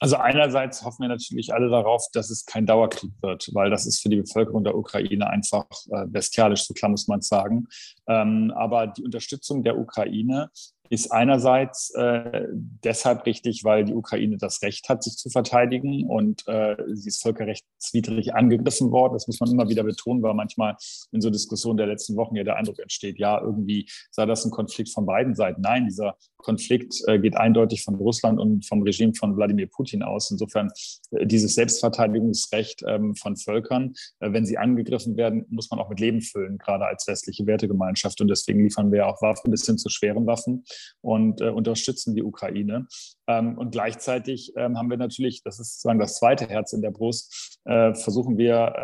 [0.01, 4.01] Also einerseits hoffen wir natürlich alle darauf, dass es kein Dauerkrieg wird, weil das ist
[4.01, 7.67] für die Bevölkerung der Ukraine einfach äh, bestialisch, so klar muss man sagen.
[8.07, 10.51] Ähm, aber die Unterstützung der Ukraine
[10.91, 16.47] ist einerseits äh, deshalb richtig, weil die Ukraine das Recht hat, sich zu verteidigen und
[16.47, 19.15] äh, sie ist völkerrechtswidrig angegriffen worden.
[19.15, 20.77] Das muss man immer wieder betonen, weil manchmal
[21.13, 24.51] in so Diskussionen der letzten Wochen ja der Eindruck entsteht, ja, irgendwie sei das ein
[24.51, 25.61] Konflikt von beiden Seiten.
[25.61, 30.31] Nein, dieser Konflikt äh, geht eindeutig von Russland und vom Regime von Wladimir Putin aus.
[30.31, 30.71] Insofern
[31.11, 36.01] äh, dieses Selbstverteidigungsrecht ähm, von Völkern, äh, wenn sie angegriffen werden, muss man auch mit
[36.01, 38.21] Leben füllen, gerade als westliche Wertegemeinschaft.
[38.21, 40.65] Und deswegen liefern wir auch Waffen bis hin zu schweren Waffen
[41.01, 42.87] und unterstützen die Ukraine.
[43.27, 46.91] Ähm, und gleichzeitig ähm, haben wir natürlich, das ist sozusagen das zweite Herz in der
[46.91, 48.77] Brust, versuchen wir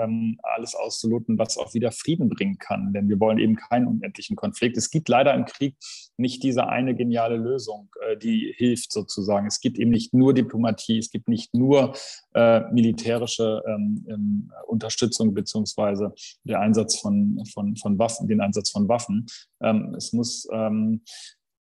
[0.42, 2.92] alles auszuloten, was auch wieder Frieden bringen kann.
[2.92, 4.76] Denn wir wollen eben keinen unendlichen Konflikt.
[4.76, 5.76] Es gibt leider im Krieg
[6.18, 9.46] nicht diese eine geniale Lösung, äh, die hilft sozusagen.
[9.46, 11.94] Es gibt eben nicht nur Diplomatie, es gibt nicht nur
[12.34, 16.12] äh, militärische ähm, ähm, Unterstützung beziehungsweise
[16.44, 19.26] der Einsatz von, von, von Waffen, den Einsatz von Waffen.
[19.60, 20.48] Ähm, es muss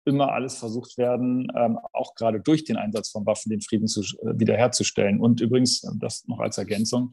[0.08, 4.00] immer alles versucht werden, ähm, auch gerade durch den Einsatz von Waffen den Frieden zu,
[4.00, 5.20] äh, wiederherzustellen.
[5.20, 7.12] Und übrigens, äh, das noch als Ergänzung,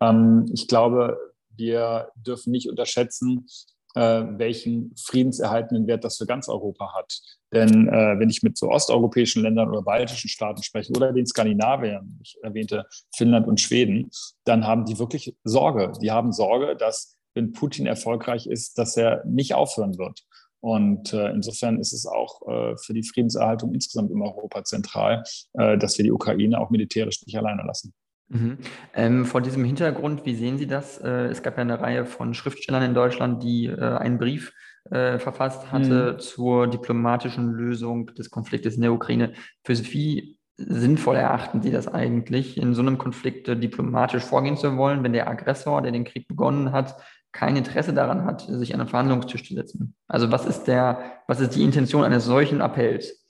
[0.00, 1.18] ähm, ich glaube,
[1.56, 3.46] wir dürfen nicht unterschätzen,
[3.94, 7.20] äh, welchen friedenserhaltenden Wert das für ganz Europa hat.
[7.52, 12.18] Denn äh, wenn ich mit so osteuropäischen Ländern oder baltischen Staaten spreche oder den Skandinaviern,
[12.22, 14.10] ich erwähnte Finnland und Schweden,
[14.44, 15.92] dann haben die wirklich Sorge.
[16.00, 20.24] Die haben Sorge, dass wenn Putin erfolgreich ist, dass er nicht aufhören wird.
[20.60, 25.24] Und äh, insofern ist es auch äh, für die Friedenserhaltung insgesamt in Europa zentral,
[25.54, 27.94] äh, dass wir die Ukraine auch militärisch nicht alleine lassen.
[28.30, 28.58] Mhm.
[28.94, 30.98] Ähm, vor diesem Hintergrund, wie sehen Sie das?
[30.98, 34.52] Äh, es gab ja eine Reihe von Schriftstellern in Deutschland, die äh, einen Brief
[34.90, 36.18] äh, verfasst hatte mhm.
[36.20, 39.32] zur diplomatischen Lösung des Konfliktes in der Ukraine.
[39.64, 45.02] Für wie sinnvoll erachten Sie das eigentlich, in so einem Konflikt diplomatisch vorgehen zu wollen,
[45.02, 46.96] wenn der Aggressor, der den Krieg begonnen hat,
[47.32, 49.94] kein Interesse daran hat, sich an einen Verhandlungstisch zu setzen.
[50.06, 53.24] Also was ist der, was ist die Intention eines solchen Appells?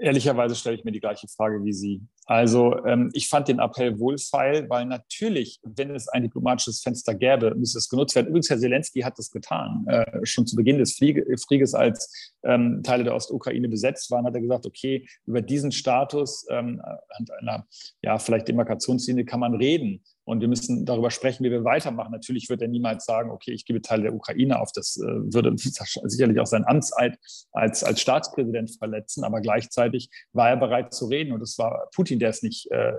[0.00, 2.02] Ehrlicherweise stelle ich mir die gleiche Frage wie Sie.
[2.26, 7.54] Also ähm, ich fand den Appell wohlfeil, weil natürlich, wenn es ein diplomatisches Fenster gäbe,
[7.54, 8.26] müsste es genutzt werden.
[8.26, 9.86] Übrigens, Herr Zelensky hat das getan.
[9.86, 14.40] Äh, schon zu Beginn des Krieges, als ähm, Teile der Ostukraine besetzt waren, hat er
[14.40, 17.66] gesagt, okay, über diesen Status ähm, an einer
[18.02, 20.02] ja, vielleicht Demarkationslinie kann man reden.
[20.26, 22.10] Und wir müssen darüber sprechen, wie wir weitermachen.
[22.10, 24.72] Natürlich wird er niemals sagen, okay, ich gebe Teile der Ukraine auf.
[24.72, 27.16] Das äh, würde sicherlich auch sein Amtseid
[27.52, 29.22] als, als Staatspräsident verletzen.
[29.22, 31.32] Aber gleichzeitig war er bereit zu reden.
[31.32, 32.92] Und es war Putin, der es nicht, äh,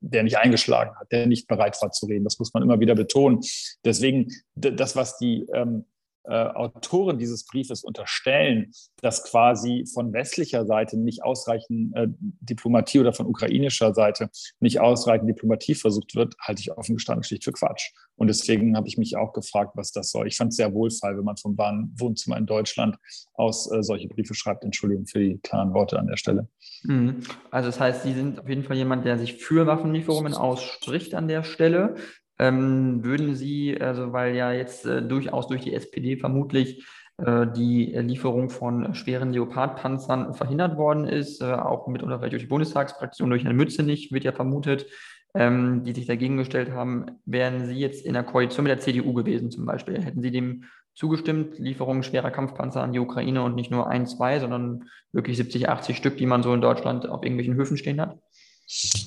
[0.00, 2.22] der nicht eingeschlagen hat, der nicht bereit war zu reden.
[2.22, 3.40] Das muss man immer wieder betonen.
[3.84, 5.97] Deswegen, das, was die ähm, äh,
[6.34, 12.08] Autoren dieses Briefes unterstellen, dass quasi von westlicher Seite nicht ausreichend äh,
[12.40, 17.44] Diplomatie oder von ukrainischer Seite nicht ausreichend Diplomatie versucht wird, halte ich offen gestanden schlicht
[17.44, 17.90] für Quatsch.
[18.16, 20.26] Und deswegen habe ich mich auch gefragt, was das soll.
[20.26, 22.96] Ich fand es sehr wohlfeil, wenn man vom Wohnzimmer in Deutschland
[23.34, 24.64] aus äh, solche Briefe schreibt.
[24.64, 26.48] Entschuldigung für die klaren Worte an der Stelle.
[26.82, 27.20] Mhm.
[27.50, 31.28] Also das heißt, Sie sind auf jeden Fall jemand, der sich für Waffenlieferungen ausspricht an
[31.28, 31.96] der Stelle.
[32.38, 36.86] Ähm, würden Sie, also weil ja jetzt äh, durchaus durch die SPD vermutlich
[37.18, 42.44] äh, die Lieferung von schweren Leopardpanzern verhindert worden ist, äh, auch mit oder vielleicht durch
[42.44, 44.86] die Bundestagsfraktion, durch Herrn Mützenich wird ja vermutet,
[45.34, 49.12] ähm, die sich dagegen gestellt haben, wären Sie jetzt in der Koalition mit der CDU
[49.12, 53.70] gewesen zum Beispiel, hätten Sie dem zugestimmt, Lieferungen schwerer Kampfpanzer an die Ukraine und nicht
[53.70, 57.54] nur ein, zwei, sondern wirklich 70, 80 Stück, die man so in Deutschland auf irgendwelchen
[57.54, 58.18] Höfen stehen hat?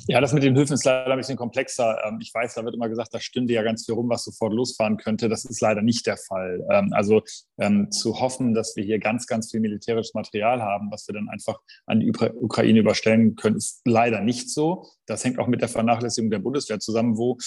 [0.08, 2.00] Ja, das mit den Hilfen ist leider ein bisschen komplexer.
[2.06, 4.54] Ähm, ich weiß, da wird immer gesagt, da stünde ja ganz viel rum, was sofort
[4.54, 5.30] losfahren könnte.
[5.30, 6.66] Das ist leider nicht der Fall.
[6.72, 7.22] Ähm, also
[7.60, 11.30] ähm, zu hoffen, dass wir hier ganz, ganz viel militärisches Material haben, was wir dann
[11.30, 14.88] einfach an die Ukraine überstellen können, ist leider nicht so.
[15.06, 17.38] Das hängt auch mit der Vernachlässigung der Bundeswehr zusammen, wo,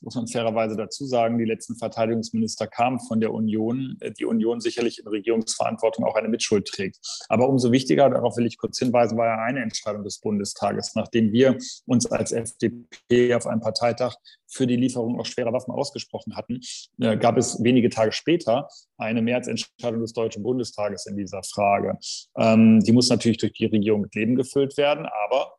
[0.00, 4.60] muss man fairerweise dazu sagen, die letzten Verteidigungsminister kamen von der Union, äh, die Union
[4.60, 6.98] sicherlich in Regierungsverantwortung auch eine Mitschuld trägt.
[7.28, 11.32] Aber umso wichtiger, darauf will ich kurz hinweisen, war ja eine Entscheidung des Bundestages, nachdem
[11.32, 14.14] wir uns als FDP auf einem Parteitag
[14.46, 16.60] für die Lieferung auch schwerer Waffen ausgesprochen hatten,
[17.00, 21.98] äh, gab es wenige Tage später eine Mehrheitsentscheidung des Deutschen Bundestages in dieser Frage.
[22.36, 25.54] Ähm, die muss natürlich durch die Regierung mit Leben gefüllt werden, aber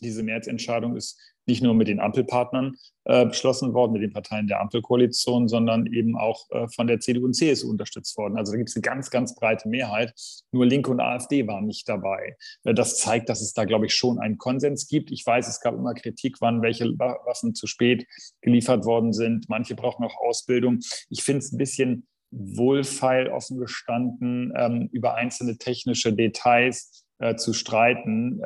[0.00, 4.60] diese Mehrheitsentscheidung ist nicht nur mit den Ampelpartnern äh, beschlossen worden, mit den Parteien der
[4.60, 8.36] Ampelkoalition, sondern eben auch äh, von der CDU und CSU unterstützt worden.
[8.36, 10.14] Also da gibt es eine ganz, ganz breite Mehrheit.
[10.52, 12.36] Nur Linke und AfD waren nicht dabei.
[12.64, 15.10] Äh, das zeigt, dass es da, glaube ich, schon einen Konsens gibt.
[15.10, 18.06] Ich weiß, es gab immer Kritik, wann welche Waffen zu spät
[18.42, 19.48] geliefert worden sind.
[19.48, 20.78] Manche brauchen auch Ausbildung.
[21.08, 27.52] Ich finde es ein bisschen wohlfeil offen gestanden, ähm, über einzelne technische Details äh, zu
[27.52, 28.40] streiten.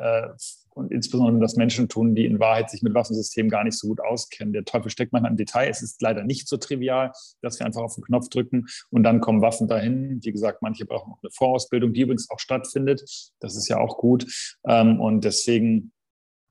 [0.75, 4.01] Und insbesondere das Menschen tun, die in Wahrheit sich mit Waffensystemen gar nicht so gut
[4.01, 4.51] auskennen.
[4.51, 5.69] Der Teufel steckt manchmal im Detail.
[5.69, 9.21] Es ist leider nicht so trivial, dass wir einfach auf den Knopf drücken und dann
[9.21, 10.19] kommen Waffen dahin.
[10.21, 13.03] Wie gesagt, manche brauchen auch eine Vorausbildung, die übrigens auch stattfindet.
[13.39, 14.25] Das ist ja auch gut.
[14.67, 15.93] Ähm, und deswegen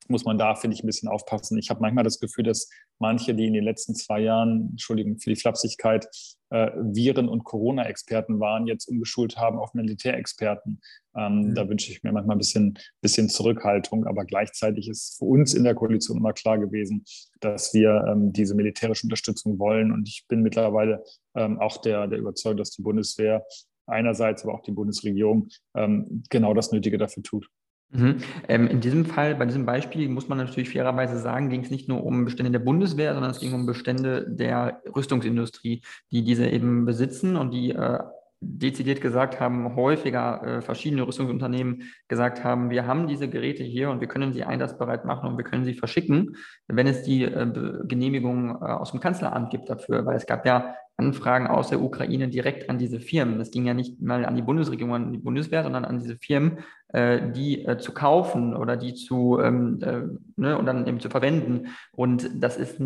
[0.08, 1.58] muss man da, finde ich, ein bisschen aufpassen.
[1.58, 5.30] Ich habe manchmal das Gefühl, dass manche, die in den letzten zwei Jahren, Entschuldigung für
[5.30, 6.06] die Flapsigkeit,
[6.50, 10.80] äh, Viren- und Corona-Experten waren, jetzt umgeschult haben auf Militärexperten.
[11.16, 11.54] Ähm, mhm.
[11.54, 15.64] Da wünsche ich mir manchmal ein bisschen, bisschen Zurückhaltung, aber gleichzeitig ist für uns in
[15.64, 17.04] der Koalition immer klar gewesen,
[17.40, 19.90] dass wir ähm, diese militärische Unterstützung wollen.
[19.90, 21.02] Und ich bin mittlerweile
[21.34, 23.44] ähm, auch der, der Überzeugung, dass die Bundeswehr
[23.86, 27.48] einerseits, aber auch die Bundesregierung ähm, genau das Nötige dafür tut.
[27.94, 28.16] Mhm.
[28.48, 31.88] Ähm, in diesem Fall, bei diesem Beispiel, muss man natürlich fairerweise sagen, ging es nicht
[31.88, 36.84] nur um Bestände der Bundeswehr, sondern es ging um Bestände der Rüstungsindustrie, die diese eben
[36.84, 38.00] besitzen und die äh,
[38.44, 44.00] dezidiert gesagt haben, häufiger äh, verschiedene Rüstungsunternehmen gesagt haben, wir haben diese Geräte hier und
[44.00, 46.36] wir können sie einsatzbereit machen und wir können sie verschicken,
[46.68, 47.50] wenn es die äh,
[47.84, 52.28] Genehmigung äh, aus dem Kanzleramt gibt dafür, weil es gab ja Anfragen aus der Ukraine
[52.28, 53.38] direkt an diese Firmen.
[53.38, 56.58] Das ging ja nicht mal an die Bundesregierung, an die Bundeswehr, sondern an diese Firmen,
[56.88, 60.02] äh, die äh, zu kaufen oder die zu ähm, äh,
[60.36, 61.74] ne, und dann eben zu verwenden.
[61.90, 62.80] Und das ist,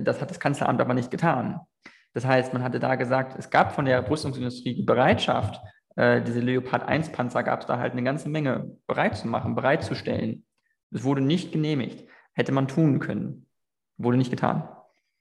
[0.00, 1.58] das hat das Kanzleramt aber nicht getan.
[2.14, 5.60] Das heißt, man hatte da gesagt, es gab von der Rüstungsindustrie die Bereitschaft,
[5.98, 9.56] äh, diese Leopard 1 Panzer gab es da halt eine ganze Menge bereit zu machen,
[9.56, 10.46] bereitzustellen.
[10.92, 12.08] Es wurde nicht genehmigt.
[12.34, 13.48] Hätte man tun können.
[13.96, 14.68] Wurde nicht getan.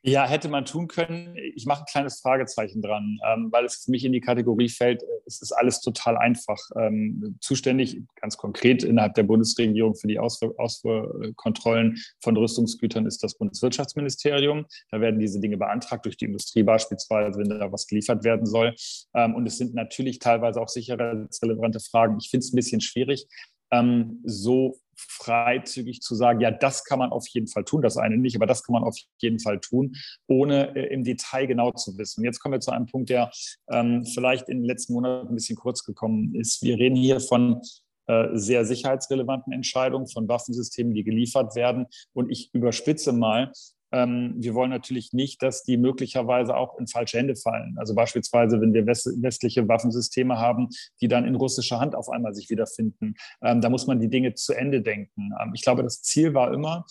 [0.08, 1.36] Ja, hätte man tun können.
[1.54, 5.04] Ich mache ein kleines Fragezeichen dran, ähm, weil es für mich in die Kategorie fällt,
[5.04, 6.58] äh, es ist alles total einfach.
[6.80, 14.66] Ähm, zuständig, ganz konkret innerhalb der Bundesregierung für die Ausfuhrkontrollen von Rüstungsgütern ist das Bundeswirtschaftsministerium.
[14.92, 18.76] Da werden diese Dinge beantragt durch die Industrie beispielsweise, wenn da was geliefert werden soll.
[19.14, 22.18] Ähm, und es sind natürlich teilweise auch sicherheitsrelevante Fragen.
[22.22, 23.28] Ich finde es ein bisschen schwierig,
[23.72, 28.18] ähm, so freizügig zu sagen, ja, das kann man auf jeden Fall tun, das eine
[28.18, 29.96] nicht, aber das kann man auf jeden Fall tun,
[30.28, 32.24] ohne äh, im Detail genau zu wissen.
[32.24, 33.32] Jetzt kommen wir zu einem Punkt, der
[33.70, 36.62] ähm, vielleicht in den letzten Monaten ein bisschen kurz gekommen ist.
[36.64, 37.62] Wir reden hier von
[38.08, 41.88] äh, sehr sicherheitsrelevanten Entscheidungen, von Waffensystemen, die geliefert werden.
[42.14, 43.52] Und ich überspitze mal,
[43.92, 47.76] wir wollen natürlich nicht, dass die möglicherweise auch in falsche Hände fallen.
[47.78, 50.70] Also beispielsweise, wenn wir westliche Waffensysteme haben,
[51.00, 53.16] die dann in russischer Hand auf einmal sich wiederfinden.
[53.42, 55.32] Ähm, da muss man die Dinge zu Ende denken.
[55.42, 56.86] Ähm, ich glaube, das Ziel war immer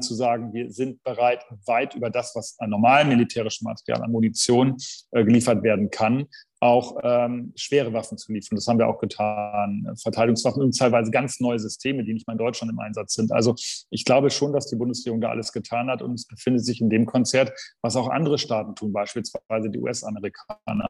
[0.00, 4.76] zu sagen, wir sind bereit, weit über das, was an normalem militärischem Material, an Munition
[5.10, 6.26] äh, geliefert werden kann,
[6.60, 8.56] auch ähm, schwere Waffen zu liefern.
[8.56, 9.86] Das haben wir auch getan.
[10.02, 13.32] Verteidigungswaffen und teilweise ganz neue Systeme, die nicht mal in Deutschland im Einsatz sind.
[13.32, 13.54] Also
[13.90, 16.88] ich glaube schon, dass die Bundesregierung da alles getan hat und es befindet sich in
[16.88, 20.88] dem Konzert, was auch andere Staaten tun, beispielsweise die US-Amerikaner.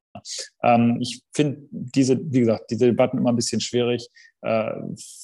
[0.63, 4.09] Ähm, ich finde diese, wie gesagt, diese Debatten immer ein bisschen schwierig.
[4.43, 4.75] Äh,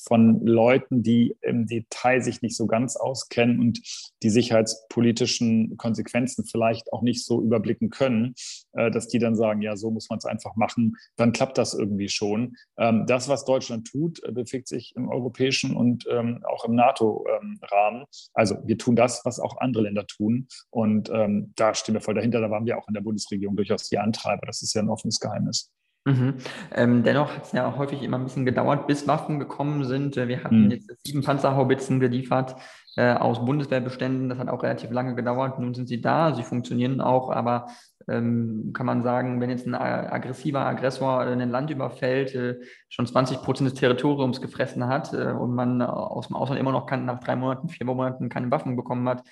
[0.05, 3.81] von Leuten, die im Detail sich nicht so ganz auskennen und
[4.23, 8.35] die sicherheitspolitischen Konsequenzen vielleicht auch nicht so überblicken können,
[8.73, 11.75] äh, dass die dann sagen, ja, so muss man es einfach machen, dann klappt das
[11.75, 12.57] irgendwie schon.
[12.79, 18.05] Ähm, das, was Deutschland tut, äh, befindet sich im europäischen und ähm, auch im NATO-Rahmen.
[18.33, 20.49] Also wir tun das, was auch andere Länder tun.
[20.71, 22.41] Und ähm, da stehen wir voll dahinter.
[22.41, 24.47] Da waren wir auch in der Bundesregierung durchaus die Antreiber.
[24.47, 25.71] Das ist ja ein offenes Geheimnis.
[26.05, 26.35] Mhm.
[26.73, 30.17] Ähm, dennoch hat es ja häufig immer ein bisschen gedauert, bis Waffen gekommen sind.
[30.17, 30.71] Äh, wir hatten mhm.
[30.71, 32.57] jetzt sieben Panzerhaubitzen geliefert
[32.97, 34.29] äh, aus Bundeswehrbeständen.
[34.29, 35.61] Das hat auch relativ lange gedauert.
[35.61, 37.67] Nun sind sie da, sie funktionieren auch, aber
[38.09, 43.43] ähm, kann man sagen, wenn jetzt ein aggressiver Aggressor ein Land überfällt, äh, schon 20
[43.43, 47.21] Prozent des Territoriums gefressen hat äh, und man aus dem Ausland immer noch kann, nach
[47.21, 49.23] drei Monaten, vier Monaten keine Waffen bekommen hat,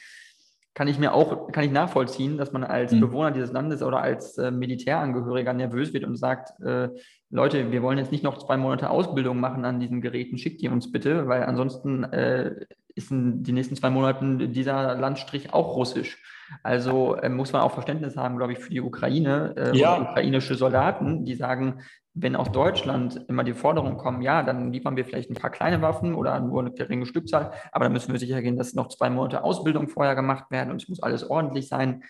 [0.74, 3.00] kann ich mir auch, kann ich nachvollziehen, dass man als mhm.
[3.00, 6.88] Bewohner dieses Landes oder als äh, Militärangehöriger nervös wird und sagt, äh,
[7.30, 10.68] Leute, wir wollen jetzt nicht noch zwei Monate Ausbildung machen an diesen Geräten, schickt die
[10.68, 16.22] uns bitte, weil ansonsten äh, ist in den nächsten zwei Monaten dieser Landstrich auch russisch.
[16.62, 20.00] Also äh, muss man auch Verständnis haben, glaube ich, für die Ukraine, äh, ja.
[20.00, 21.83] ukrainische Soldaten, die sagen,
[22.14, 25.81] wenn aus Deutschland immer die Forderungen kommen, ja, dann liefern wir vielleicht ein paar kleine
[25.81, 29.11] Waffen oder nur eine geringe Stückzahl, aber dann müssen wir sicher gehen, dass noch zwei
[29.11, 32.03] Monate Ausbildung vorher gemacht werden und es muss alles ordentlich sein.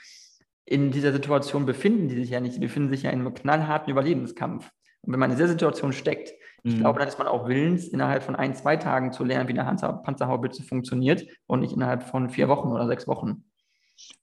[0.64, 3.90] In dieser Situation befinden die sich ja nicht, sie befinden sich ja in einem knallharten
[3.90, 4.71] Überlebenskampf.
[5.03, 6.81] Und wenn man in dieser Situation steckt, ich mhm.
[6.81, 9.77] glaube, dann ist man auch willens, innerhalb von ein, zwei Tagen zu lernen, wie eine
[10.03, 13.44] Panzerhaubitze funktioniert und nicht innerhalb von vier Wochen oder sechs Wochen.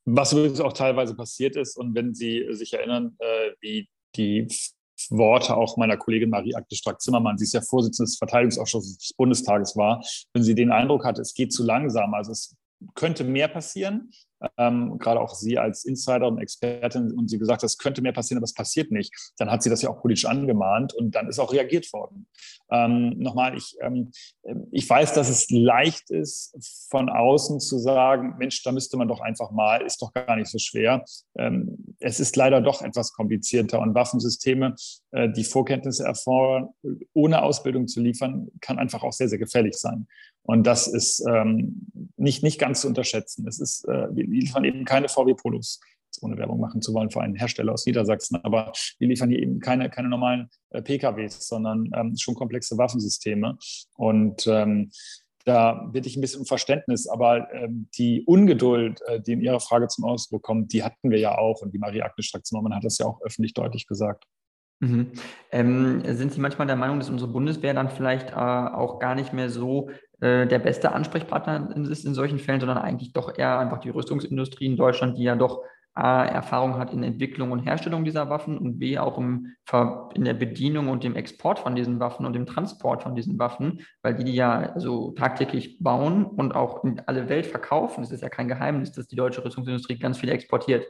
[0.05, 4.47] Was übrigens auch teilweise passiert ist, und wenn Sie sich erinnern, äh, wie die
[5.09, 10.03] Worte auch meiner Kollegin Marie-Agde Strack-Zimmermann, sie ist ja Vorsitzende des Verteidigungsausschusses des Bundestages war,
[10.33, 12.55] wenn sie den Eindruck hatte, es geht zu langsam, also es
[12.95, 14.11] könnte mehr passieren,
[14.57, 18.37] ähm, gerade auch Sie als Insider und Expertin und sie gesagt, das könnte mehr passieren,
[18.37, 19.11] aber es passiert nicht.
[19.37, 22.27] Dann hat sie das ja auch politisch angemahnt und dann ist auch reagiert worden.
[22.69, 24.11] Ähm, nochmal, ich, ähm,
[24.71, 26.55] ich weiß, dass es leicht ist,
[26.89, 30.49] von außen zu sagen, Mensch, da müsste man doch einfach mal, ist doch gar nicht
[30.49, 31.03] so schwer.
[31.37, 34.75] Ähm, es ist leider doch etwas komplizierter und Waffensysteme,
[35.11, 36.69] äh, die Vorkenntnisse erfordern,
[37.13, 40.07] ohne Ausbildung zu liefern, kann einfach auch sehr, sehr gefährlich sein.
[40.47, 43.45] Und das ist ähm, nicht, nicht ganz zu unterschätzen.
[43.47, 45.81] Es ist, äh, wir liefern eben keine VW Polos,
[46.21, 49.59] ohne Werbung machen zu wollen für einen Hersteller aus Niedersachsen, aber wir liefern hier eben
[49.59, 53.57] keine, keine normalen äh, PKWs, sondern ähm, schon komplexe Waffensysteme.
[53.97, 54.89] Und ähm,
[55.43, 59.59] da bitte ich ein bisschen um Verständnis, aber ähm, die Ungeduld, äh, die in Ihrer
[59.59, 62.99] Frage zum Ausdruck kommt, die hatten wir ja auch und die Marie-Agnes Strack-Zimmermann hat das
[62.99, 64.23] ja auch öffentlich deutlich gesagt.
[64.79, 65.11] Mhm.
[65.51, 69.33] Ähm, sind Sie manchmal der Meinung, dass unsere Bundeswehr dann vielleicht äh, auch gar nicht
[69.33, 73.79] mehr so äh, der beste Ansprechpartner ist in solchen Fällen, sondern eigentlich doch eher einfach
[73.79, 75.63] die Rüstungsindustrie in Deutschland, die ja doch
[75.97, 79.55] A, Erfahrung hat in Entwicklung und Herstellung dieser Waffen und B, auch im,
[80.13, 83.81] in der Bedienung und dem Export von diesen Waffen und dem Transport von diesen Waffen,
[84.03, 88.03] weil die die ja also tagtäglich bauen und auch in alle Welt verkaufen.
[88.03, 90.85] Es ist ja kein Geheimnis, dass die deutsche Rüstungsindustrie ganz viel exportiert.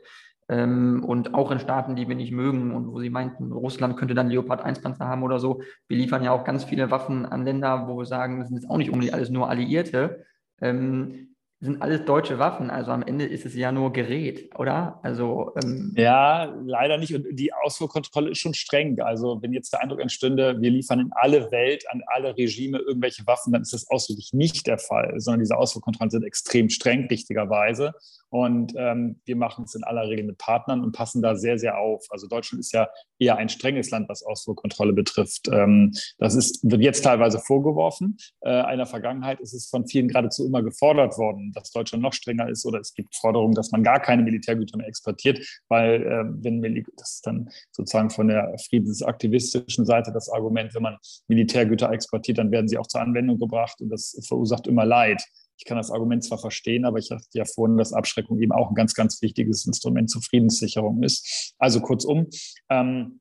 [0.50, 4.16] Ähm, und auch in Staaten, die wir nicht mögen und wo sie meinten, Russland könnte
[4.16, 5.62] dann Leopard 1 Panzer haben oder so.
[5.88, 8.70] Wir liefern ja auch ganz viele Waffen an Länder, wo wir sagen, das sind jetzt
[8.70, 10.26] auch nicht unbedingt alles nur Alliierte.
[10.62, 11.28] Ähm,
[11.60, 12.70] sind alles deutsche Waffen.
[12.70, 15.00] Also am Ende ist es ja nur Gerät, oder?
[15.02, 17.16] Also ähm ja, leider nicht.
[17.16, 19.00] Und die Ausfuhrkontrolle ist schon streng.
[19.00, 23.26] Also wenn jetzt der Eindruck entstünde, wir liefern in alle Welt, an alle Regime irgendwelche
[23.26, 27.94] Waffen, dann ist das ausdrücklich nicht der Fall, sondern diese Ausfuhrkontrollen sind extrem streng, richtigerweise.
[28.38, 31.80] Und ähm, wir machen es in aller Regel mit Partnern und passen da sehr, sehr
[31.80, 32.06] auf.
[32.12, 35.48] Also Deutschland ist ja eher ein strenges Land, was Ausfuhrkontrolle betrifft.
[35.52, 38.16] Ähm, das ist, wird jetzt teilweise vorgeworfen.
[38.42, 42.48] Äh, einer Vergangenheit ist es von vielen geradezu immer gefordert worden, dass Deutschland noch strenger
[42.48, 46.86] ist oder es gibt Forderungen, dass man gar keine Militärgüter mehr exportiert, weil äh, wenn
[46.96, 50.98] das dann sozusagen von der friedensaktivistischen Seite das Argument, wenn man
[51.28, 55.24] Militärgüter exportiert, dann werden sie auch zur Anwendung gebracht und das verursacht immer Leid.
[55.58, 58.70] Ich kann das Argument zwar verstehen, aber ich sagte ja vorhin, dass Abschreckung eben auch
[58.70, 61.54] ein ganz, ganz wichtiges Instrument zur Friedenssicherung ist.
[61.58, 62.28] Also kurzum,
[62.70, 63.20] ähm,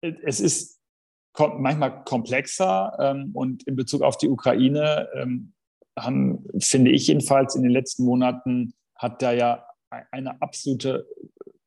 [0.00, 0.80] es ist
[1.38, 5.52] manchmal komplexer ähm, und in Bezug auf die Ukraine ähm,
[5.98, 9.66] haben, finde ich jedenfalls in den letzten Monaten, hat da ja
[10.10, 11.06] eine absolute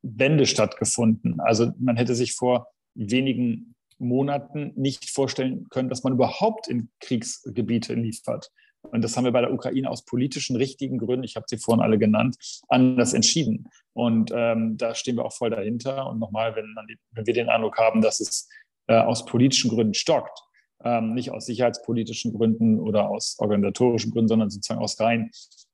[0.02, 1.40] Wende stattgefunden.
[1.40, 7.94] Also man hätte sich vor wenigen Monaten nicht vorstellen können, dass man überhaupt in Kriegsgebiete
[7.94, 8.50] liefert.
[8.92, 11.82] Und das haben wir bei der Ukraine aus politischen, richtigen Gründen, ich habe sie vorhin
[11.82, 12.36] alle genannt,
[12.68, 13.68] anders entschieden.
[13.92, 16.08] Und ähm, da stehen wir auch voll dahinter.
[16.08, 16.74] Und nochmal, wenn,
[17.12, 18.48] wenn wir den Eindruck haben, dass es
[18.88, 20.40] äh, aus politischen Gründen stockt,
[20.84, 25.30] ähm, nicht aus sicherheitspolitischen Gründen oder aus organisatorischen Gründen, sondern sozusagen aus rein,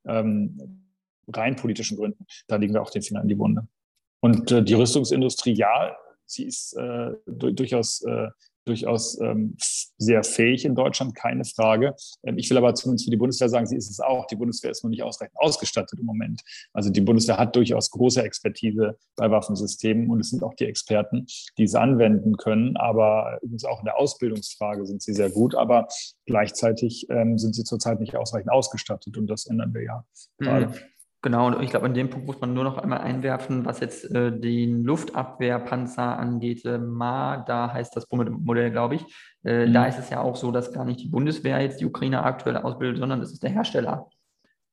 [0.07, 0.87] ähm,
[1.29, 3.66] rein politischen Gründen, da legen wir auch den Finger in die Wunde.
[4.20, 8.29] Und äh, die Rüstungsindustrie, ja, sie ist äh, durchaus äh,
[8.64, 9.57] durchaus ähm,
[9.98, 11.94] sehr fähig in Deutschland, keine Frage.
[12.25, 14.27] Ähm, ich will aber zumindest für die Bundeswehr sagen, sie ist es auch.
[14.27, 16.42] Die Bundeswehr ist noch nicht ausreichend ausgestattet im Moment.
[16.72, 21.27] Also die Bundeswehr hat durchaus große Expertise bei Waffensystemen und es sind auch die Experten,
[21.59, 22.77] die es anwenden können.
[22.77, 25.88] Aber übrigens auch in der Ausbildungsfrage sind sie sehr gut, aber
[26.27, 30.05] gleichzeitig ähm, sind sie zurzeit nicht ausreichend ausgestattet und das ändern wir ja
[30.38, 30.44] mhm.
[30.44, 30.75] gerade.
[31.23, 34.11] Genau, und ich glaube, an dem Punkt muss man nur noch einmal einwerfen, was jetzt
[34.11, 36.65] äh, den Luftabwehrpanzer angeht.
[36.65, 39.03] Äh, Ma, da heißt das Modell, glaube ich.
[39.45, 39.73] Äh, mhm.
[39.73, 42.57] Da ist es ja auch so, dass gar nicht die Bundeswehr jetzt die Ukraine aktuell
[42.57, 44.11] ausbildet, sondern es ist der Hersteller.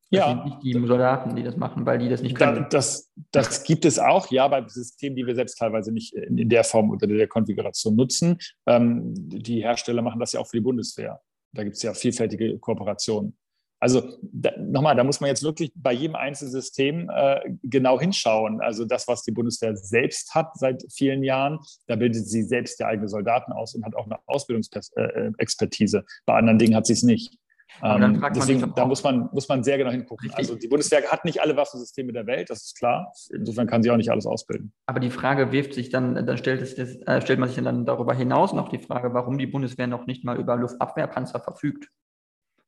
[0.10, 0.28] Das ja.
[0.30, 2.64] sind nicht die Soldaten, die das machen, weil die das nicht können.
[2.64, 6.40] Da, das, das gibt es auch, ja, bei Systemen, die wir selbst teilweise nicht in,
[6.40, 8.40] in der Form oder der Konfiguration nutzen.
[8.66, 11.22] Ähm, die Hersteller machen das ja auch für die Bundeswehr.
[11.54, 13.38] Da gibt es ja vielfältige Kooperationen.
[13.80, 18.62] Also da, nochmal, da muss man jetzt wirklich bei jedem einzelnen System äh, genau hinschauen.
[18.62, 22.88] Also das, was die Bundeswehr selbst hat seit vielen Jahren, da bildet sie selbst ja
[22.88, 25.98] eigene Soldaten aus und hat auch eine Ausbildungsexpertise.
[26.00, 27.38] Äh, Bei anderen Dingen hat sie es nicht.
[27.84, 30.28] Ähm, deswegen, da muss man, muss man sehr genau hingucken.
[30.28, 30.38] Richtig.
[30.38, 33.14] Also die Bundeswehr hat nicht alle Waffensysteme der Welt, das ist klar.
[33.32, 34.74] Insofern kann sie auch nicht alles ausbilden.
[34.88, 38.14] Aber die Frage wirft sich dann, dann stellt, es, äh, stellt man sich dann darüber
[38.14, 41.90] hinaus noch die Frage, warum die Bundeswehr noch nicht mal über Luftabwehrpanzer verfügt.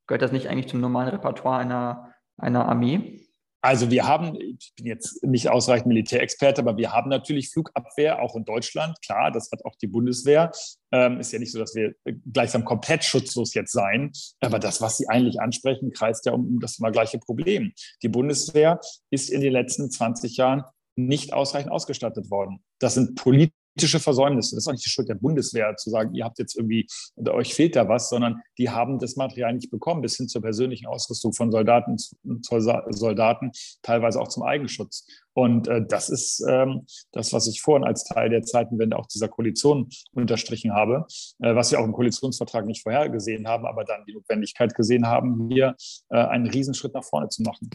[0.08, 3.22] Gehört das nicht eigentlich zum normalen Repertoire einer, einer Armee?
[3.64, 8.36] Also wir haben, ich bin jetzt nicht ausreichend Militärexperte, aber wir haben natürlich Flugabwehr auch
[8.36, 9.00] in Deutschland.
[9.06, 10.52] Klar, das hat auch die Bundeswehr.
[10.92, 11.94] Ähm, ist ja nicht so, dass wir
[12.34, 14.12] gleichsam komplett schutzlos jetzt sein.
[14.40, 17.72] Aber das, was Sie eigentlich ansprechen, kreist ja um das immer gleiche Problem.
[18.02, 18.80] Die Bundeswehr
[19.12, 20.64] ist in den letzten 20 Jahren
[20.96, 22.64] nicht ausreichend ausgestattet worden.
[22.80, 24.56] Das sind Polit politische Versäumnisse.
[24.56, 26.88] Das ist auch nicht die Schuld der Bundeswehr, zu sagen, ihr habt jetzt irgendwie,
[27.30, 30.88] euch fehlt da was, sondern die haben das Material nicht bekommen, bis hin zur persönlichen
[30.88, 31.98] Ausrüstung von Soldaten,
[32.90, 33.52] Soldaten
[33.82, 35.08] teilweise auch zum Eigenschutz.
[35.34, 39.30] Und äh, das ist ähm, das, was ich vorhin als Teil der Zeitenwende auch dieser
[39.30, 41.06] Koalition unterstrichen habe,
[41.40, 45.50] äh, was wir auch im Koalitionsvertrag nicht vorhergesehen haben, aber dann die Notwendigkeit gesehen haben,
[45.50, 45.76] hier
[46.10, 47.70] äh, einen Riesenschritt nach vorne zu machen.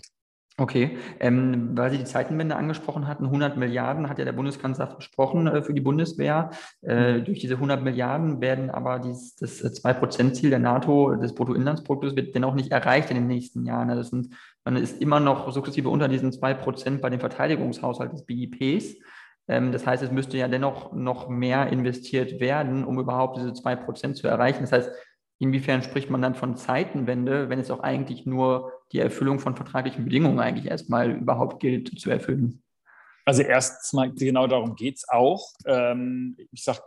[0.59, 5.47] Okay, ähm, weil Sie die Zeitenwende angesprochen hatten, 100 Milliarden hat ja der Bundeskanzler versprochen
[5.47, 6.49] äh, für die Bundeswehr.
[6.81, 12.35] Äh, durch diese 100 Milliarden werden aber dies, das 2-Prozent-Ziel der NATO des Bruttoinlandsproduktes wird
[12.35, 13.91] dennoch nicht erreicht in den nächsten Jahren.
[13.91, 14.35] Also sind,
[14.65, 18.95] man ist immer noch sukzessive unter diesen 2 Prozent bei dem Verteidigungshaushalt des BIPs.
[19.49, 23.77] Ähm, das heißt, es müsste ja dennoch noch mehr investiert werden, um überhaupt diese 2
[23.77, 24.63] Prozent zu erreichen.
[24.63, 24.91] Das heißt,
[25.39, 30.05] Inwiefern spricht man dann von Zeitenwende, wenn es auch eigentlich nur die Erfüllung von vertraglichen
[30.05, 32.63] Bedingungen eigentlich erstmal überhaupt gilt zu erfüllen?
[33.29, 35.51] Also erstmal genau darum geht es auch.
[35.67, 36.79] Ähm, ich sage,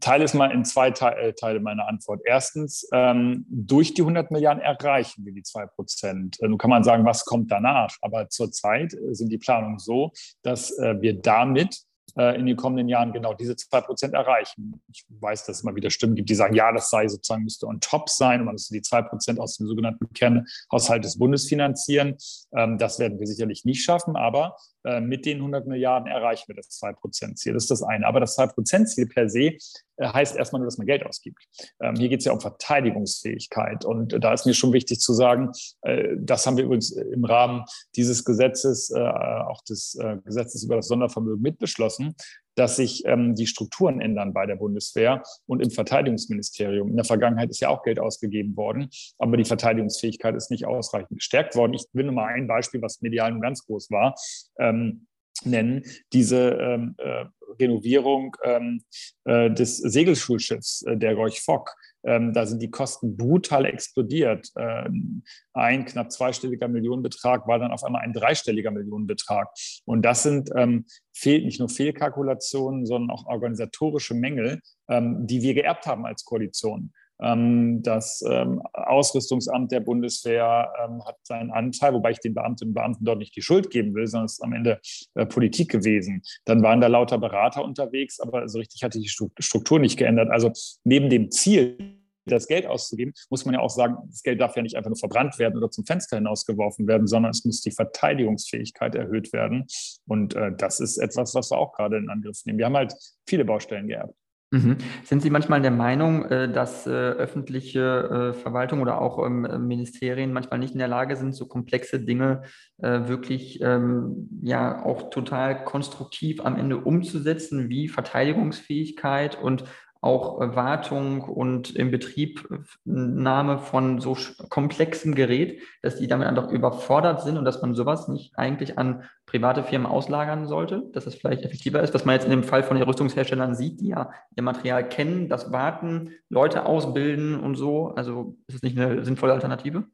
[0.00, 2.22] teile es mal in zwei äh, Teile meiner Antwort.
[2.24, 6.40] Erstens, ähm, durch die 100 Milliarden erreichen wir die 2 Prozent.
[6.40, 7.94] Äh, nun kann man sagen, was kommt danach?
[8.00, 10.12] Aber zurzeit sind die Planungen so,
[10.42, 11.82] dass äh, wir damit
[12.18, 14.80] äh, in den kommenden Jahren genau diese zwei Prozent erreichen.
[14.92, 17.66] Ich weiß, dass es immer wieder Stimmen gibt, die sagen, ja, das sei sozusagen, müsste
[17.66, 21.46] on top sein und man müsste die zwei Prozent aus dem sogenannten Kernhaushalt des Bundes
[21.46, 22.16] finanzieren.
[22.56, 24.56] Ähm, das werden wir sicherlich nicht schaffen, aber
[24.86, 27.54] äh, mit den 100 Milliarden erreichen wir das 2-Prozent-Ziel.
[27.54, 28.06] Das ist das eine.
[28.06, 29.58] Aber das 2-Prozent-Ziel per se äh,
[30.06, 31.42] heißt erstmal nur, dass man Geld ausgibt.
[31.80, 33.84] Ähm, hier geht es ja um Verteidigungsfähigkeit.
[33.84, 35.50] Und da ist mir schon wichtig zu sagen,
[35.82, 37.64] äh, das haben wir übrigens im Rahmen
[37.96, 42.14] dieses Gesetzes, auch des Gesetzes über das Sondervermögen mitbeschlossen,
[42.56, 46.90] dass sich ähm, die Strukturen ändern bei der Bundeswehr und im Verteidigungsministerium.
[46.90, 48.88] In der Vergangenheit ist ja auch Geld ausgegeben worden,
[49.18, 51.74] aber die Verteidigungsfähigkeit ist nicht ausreichend gestärkt worden.
[51.74, 54.14] Ich will nur mal ein Beispiel, was medial nun ganz groß war.
[54.58, 55.06] Ähm,
[55.44, 57.26] nennen, diese ähm, äh,
[57.60, 58.82] Renovierung ähm,
[59.24, 61.74] äh, des Segelschulschiffs äh, der Gorch Fock.
[62.06, 64.48] Ähm, da sind die Kosten brutal explodiert.
[64.56, 69.48] Ähm, ein knapp zweistelliger Millionenbetrag war dann auf einmal ein dreistelliger Millionenbetrag.
[69.84, 75.54] Und das sind ähm, fehl, nicht nur Fehlkalkulationen, sondern auch organisatorische Mängel, ähm, die wir
[75.54, 76.92] geerbt haben als Koalition.
[77.20, 80.70] Ähm, das ähm, Ausrüstungsamt der Bundeswehr
[81.04, 84.06] hat seinen Anteil, wobei ich den Beamtinnen und Beamten dort nicht die Schuld geben will,
[84.06, 84.80] sondern es ist am Ende
[85.14, 86.22] äh, Politik gewesen.
[86.44, 90.30] Dann waren da lauter Berater unterwegs, aber so richtig hatte die Struktur nicht geändert.
[90.30, 90.52] Also
[90.84, 91.96] neben dem Ziel,
[92.26, 94.98] das Geld auszugeben, muss man ja auch sagen, das Geld darf ja nicht einfach nur
[94.98, 99.66] verbrannt werden oder zum Fenster hinausgeworfen werden, sondern es muss die Verteidigungsfähigkeit erhöht werden.
[100.06, 102.58] Und äh, das ist etwas, was wir auch gerade in Angriff nehmen.
[102.58, 102.94] Wir haben halt
[103.28, 104.14] viele Baustellen geerbt.
[104.52, 104.76] Mhm.
[105.04, 110.32] Sind Sie manchmal der Meinung, äh, dass äh, öffentliche äh, Verwaltung oder auch ähm, Ministerien
[110.32, 112.42] manchmal nicht in der Lage sind, so komplexe Dinge
[112.78, 119.64] wirklich ähm, ja auch total konstruktiv am Ende umzusetzen, wie Verteidigungsfähigkeit und
[120.06, 124.16] auch Wartung und Inbetriebnahme von so
[124.48, 129.02] komplexem Gerät, dass die damit einfach überfordert sind und dass man sowas nicht eigentlich an
[129.26, 132.62] private Firmen auslagern sollte, dass es vielleicht effektiver ist, was man jetzt in dem Fall
[132.62, 137.88] von den Rüstungsherstellern sieht, die ja ihr Material kennen, das warten, Leute ausbilden und so.
[137.96, 139.84] Also ist es nicht eine sinnvolle Alternative?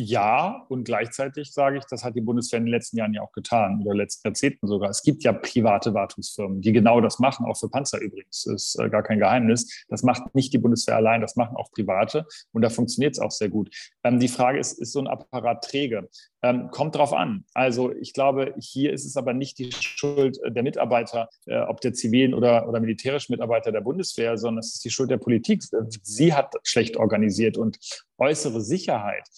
[0.00, 3.32] Ja, und gleichzeitig sage ich, das hat die Bundeswehr in den letzten Jahren ja auch
[3.32, 4.90] getan oder letzten Jahrzehnten sogar.
[4.90, 8.44] Es gibt ja private Wartungsfirmen, die genau das machen, auch für Panzer übrigens.
[8.44, 9.84] Das ist äh, gar kein Geheimnis.
[9.88, 13.32] Das macht nicht die Bundeswehr allein, das machen auch private und da funktioniert es auch
[13.32, 13.74] sehr gut.
[14.04, 16.08] Ähm, die Frage ist, ist so ein Apparat träge?
[16.42, 17.44] Ähm, kommt drauf an.
[17.52, 21.92] Also ich glaube, hier ist es aber nicht die Schuld der Mitarbeiter, äh, ob der
[21.92, 25.64] zivilen oder, oder militärischen Mitarbeiter der Bundeswehr, sondern es ist die Schuld der Politik.
[26.04, 27.80] Sie hat schlecht organisiert und
[28.16, 29.28] äußere Sicherheit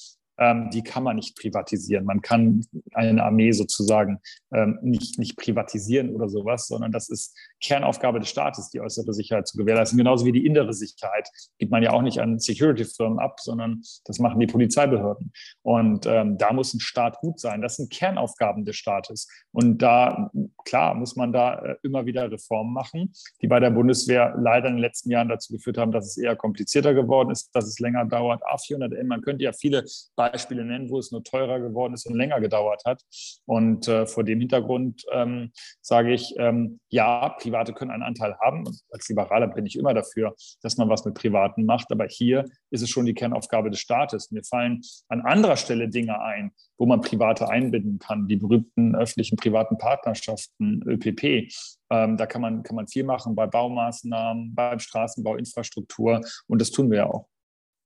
[0.40, 2.06] ähm, die kann man nicht privatisieren.
[2.06, 2.64] Man kann
[2.94, 4.20] eine Armee sozusagen
[4.52, 9.46] ähm, nicht, nicht privatisieren oder sowas, sondern das ist Kernaufgabe des Staates, die äußere Sicherheit
[9.46, 9.98] zu gewährleisten.
[9.98, 11.28] Genauso wie die innere Sicherheit
[11.58, 15.30] gibt man ja auch nicht an Security-Firmen ab, sondern das machen die Polizeibehörden.
[15.62, 17.60] Und ähm, da muss ein Staat gut sein.
[17.60, 19.28] Das sind Kernaufgaben des Staates.
[19.52, 20.30] Und da
[20.64, 23.12] klar muss man da äh, immer wieder Reformen machen,
[23.42, 26.34] die bei der Bundeswehr leider in den letzten Jahren dazu geführt haben, dass es eher
[26.34, 28.42] komplizierter geworden ist, dass es länger dauert.
[28.44, 29.84] A400M, man könnte ja viele
[30.16, 30.29] Beispiele
[30.64, 33.02] nennen, wo es nur teurer geworden ist und länger gedauert hat.
[33.46, 38.66] Und äh, vor dem Hintergrund ähm, sage ich, ähm, ja, Private können einen Anteil haben.
[38.66, 41.90] Und als Liberaler bin ich immer dafür, dass man was mit Privaten macht.
[41.92, 44.30] Aber hier ist es schon die Kernaufgabe des Staates.
[44.30, 48.26] Mir fallen an anderer Stelle Dinge ein, wo man Private einbinden kann.
[48.26, 51.52] Die berühmten öffentlichen privaten Partnerschaften, ÖPP.
[51.90, 56.20] Ähm, da kann man, kann man viel machen bei Baumaßnahmen, beim Straßenbau, Infrastruktur.
[56.46, 57.26] Und das tun wir ja auch.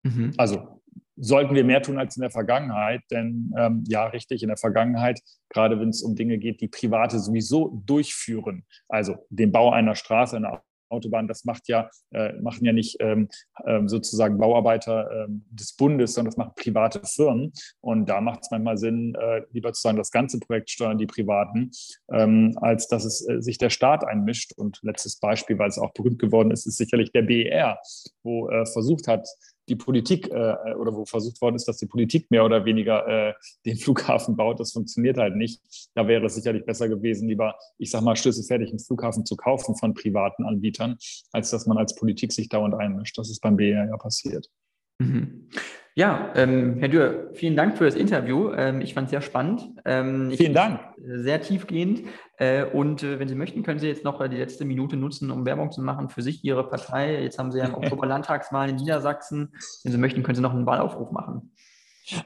[0.05, 0.35] Mhm.
[0.37, 0.83] Also
[1.17, 3.03] sollten wir mehr tun als in der Vergangenheit.
[3.11, 7.19] Denn ähm, ja, richtig, in der Vergangenheit, gerade wenn es um Dinge geht, die Private
[7.19, 10.63] sowieso durchführen, also den Bau einer Straße, einer
[10.95, 13.29] Autobahn, das macht ja, äh, machen ja nicht ähm,
[13.67, 17.53] ähm, sozusagen Bauarbeiter ähm, des Bundes, sondern das machen private Firmen.
[17.81, 21.07] Und da macht es manchmal Sinn, äh, lieber zu sagen, das ganze Projekt steuern die
[21.07, 21.71] Privaten,
[22.13, 24.53] ähm, als dass es äh, sich der Staat einmischt.
[24.57, 27.79] Und letztes Beispiel, weil es auch berühmt geworden ist, ist sicherlich der BER,
[28.23, 29.27] wo äh, versucht hat,
[29.69, 33.35] die Politik äh, oder wo versucht worden ist, dass die Politik mehr oder weniger äh,
[33.65, 34.61] den Flughafen baut.
[34.61, 35.61] Das funktioniert halt nicht.
[35.95, 39.77] Da wäre es sicherlich besser gewesen, lieber, ich sag mal, schlüsselfertig einen Flughafen zu kaufen
[39.77, 40.97] von privaten Anbietern,
[41.33, 43.17] als dass man als Politik sich dauernd einmischt.
[43.19, 44.49] Das ist beim BR ja passiert.
[44.99, 45.49] Mhm.
[45.97, 48.53] Ja, ähm, Herr Dürr, vielen Dank für das Interview.
[48.53, 49.63] Ähm, ich fand es sehr spannend.
[49.85, 50.81] Ähm, vielen Dank.
[50.99, 52.03] Sehr tiefgehend.
[52.37, 55.31] Äh, und äh, wenn Sie möchten, können Sie jetzt noch äh, die letzte Minute nutzen,
[55.31, 57.23] um Werbung zu machen für sich, Ihre Partei.
[57.23, 59.53] Jetzt haben Sie ja im Oktober Landtagswahl in Niedersachsen.
[59.85, 61.53] Wenn Sie möchten, können Sie noch einen Wahlaufruf machen.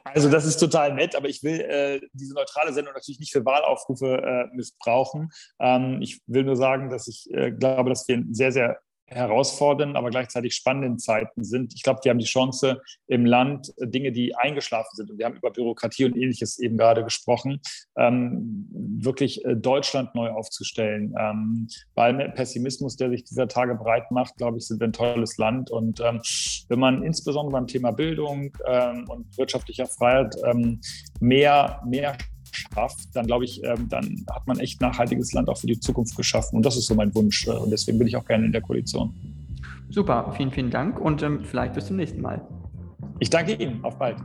[0.02, 3.44] Also das ist total nett, aber ich will äh, diese neutrale Sendung natürlich nicht für
[3.44, 5.30] Wahlaufrufe äh, missbrauchen.
[5.60, 9.96] Ähm, ich will nur sagen, dass ich äh, glaube, dass wir ein sehr, sehr herausfordernden,
[9.96, 11.74] aber gleichzeitig spannenden Zeiten sind.
[11.74, 15.36] Ich glaube, die haben die Chance im Land Dinge, die eingeschlafen sind, und wir haben
[15.36, 17.60] über Bürokratie und ähnliches eben gerade gesprochen,
[17.96, 18.68] ähm,
[19.00, 21.14] wirklich äh, Deutschland neu aufzustellen.
[21.18, 25.36] Ähm, bei Pessimismus, der sich dieser Tage breit macht, glaube ich, sind wir ein tolles
[25.38, 25.70] Land.
[25.70, 26.20] Und ähm,
[26.68, 30.80] wenn man insbesondere beim Thema Bildung ähm, und wirtschaftlicher Freiheit ähm,
[31.20, 32.16] mehr, mehr
[32.58, 36.16] schafft, dann glaube ich, ähm, dann hat man echt nachhaltiges Land auch für die Zukunft
[36.16, 36.56] geschaffen.
[36.56, 37.46] Und das ist so mein Wunsch.
[37.46, 39.14] Äh, und deswegen bin ich auch gerne in der Koalition.
[39.90, 42.40] Super, vielen, vielen Dank und ähm, vielleicht bis zum nächsten Mal.
[43.20, 43.82] Ich danke Ihnen.
[43.84, 44.18] Auf bald.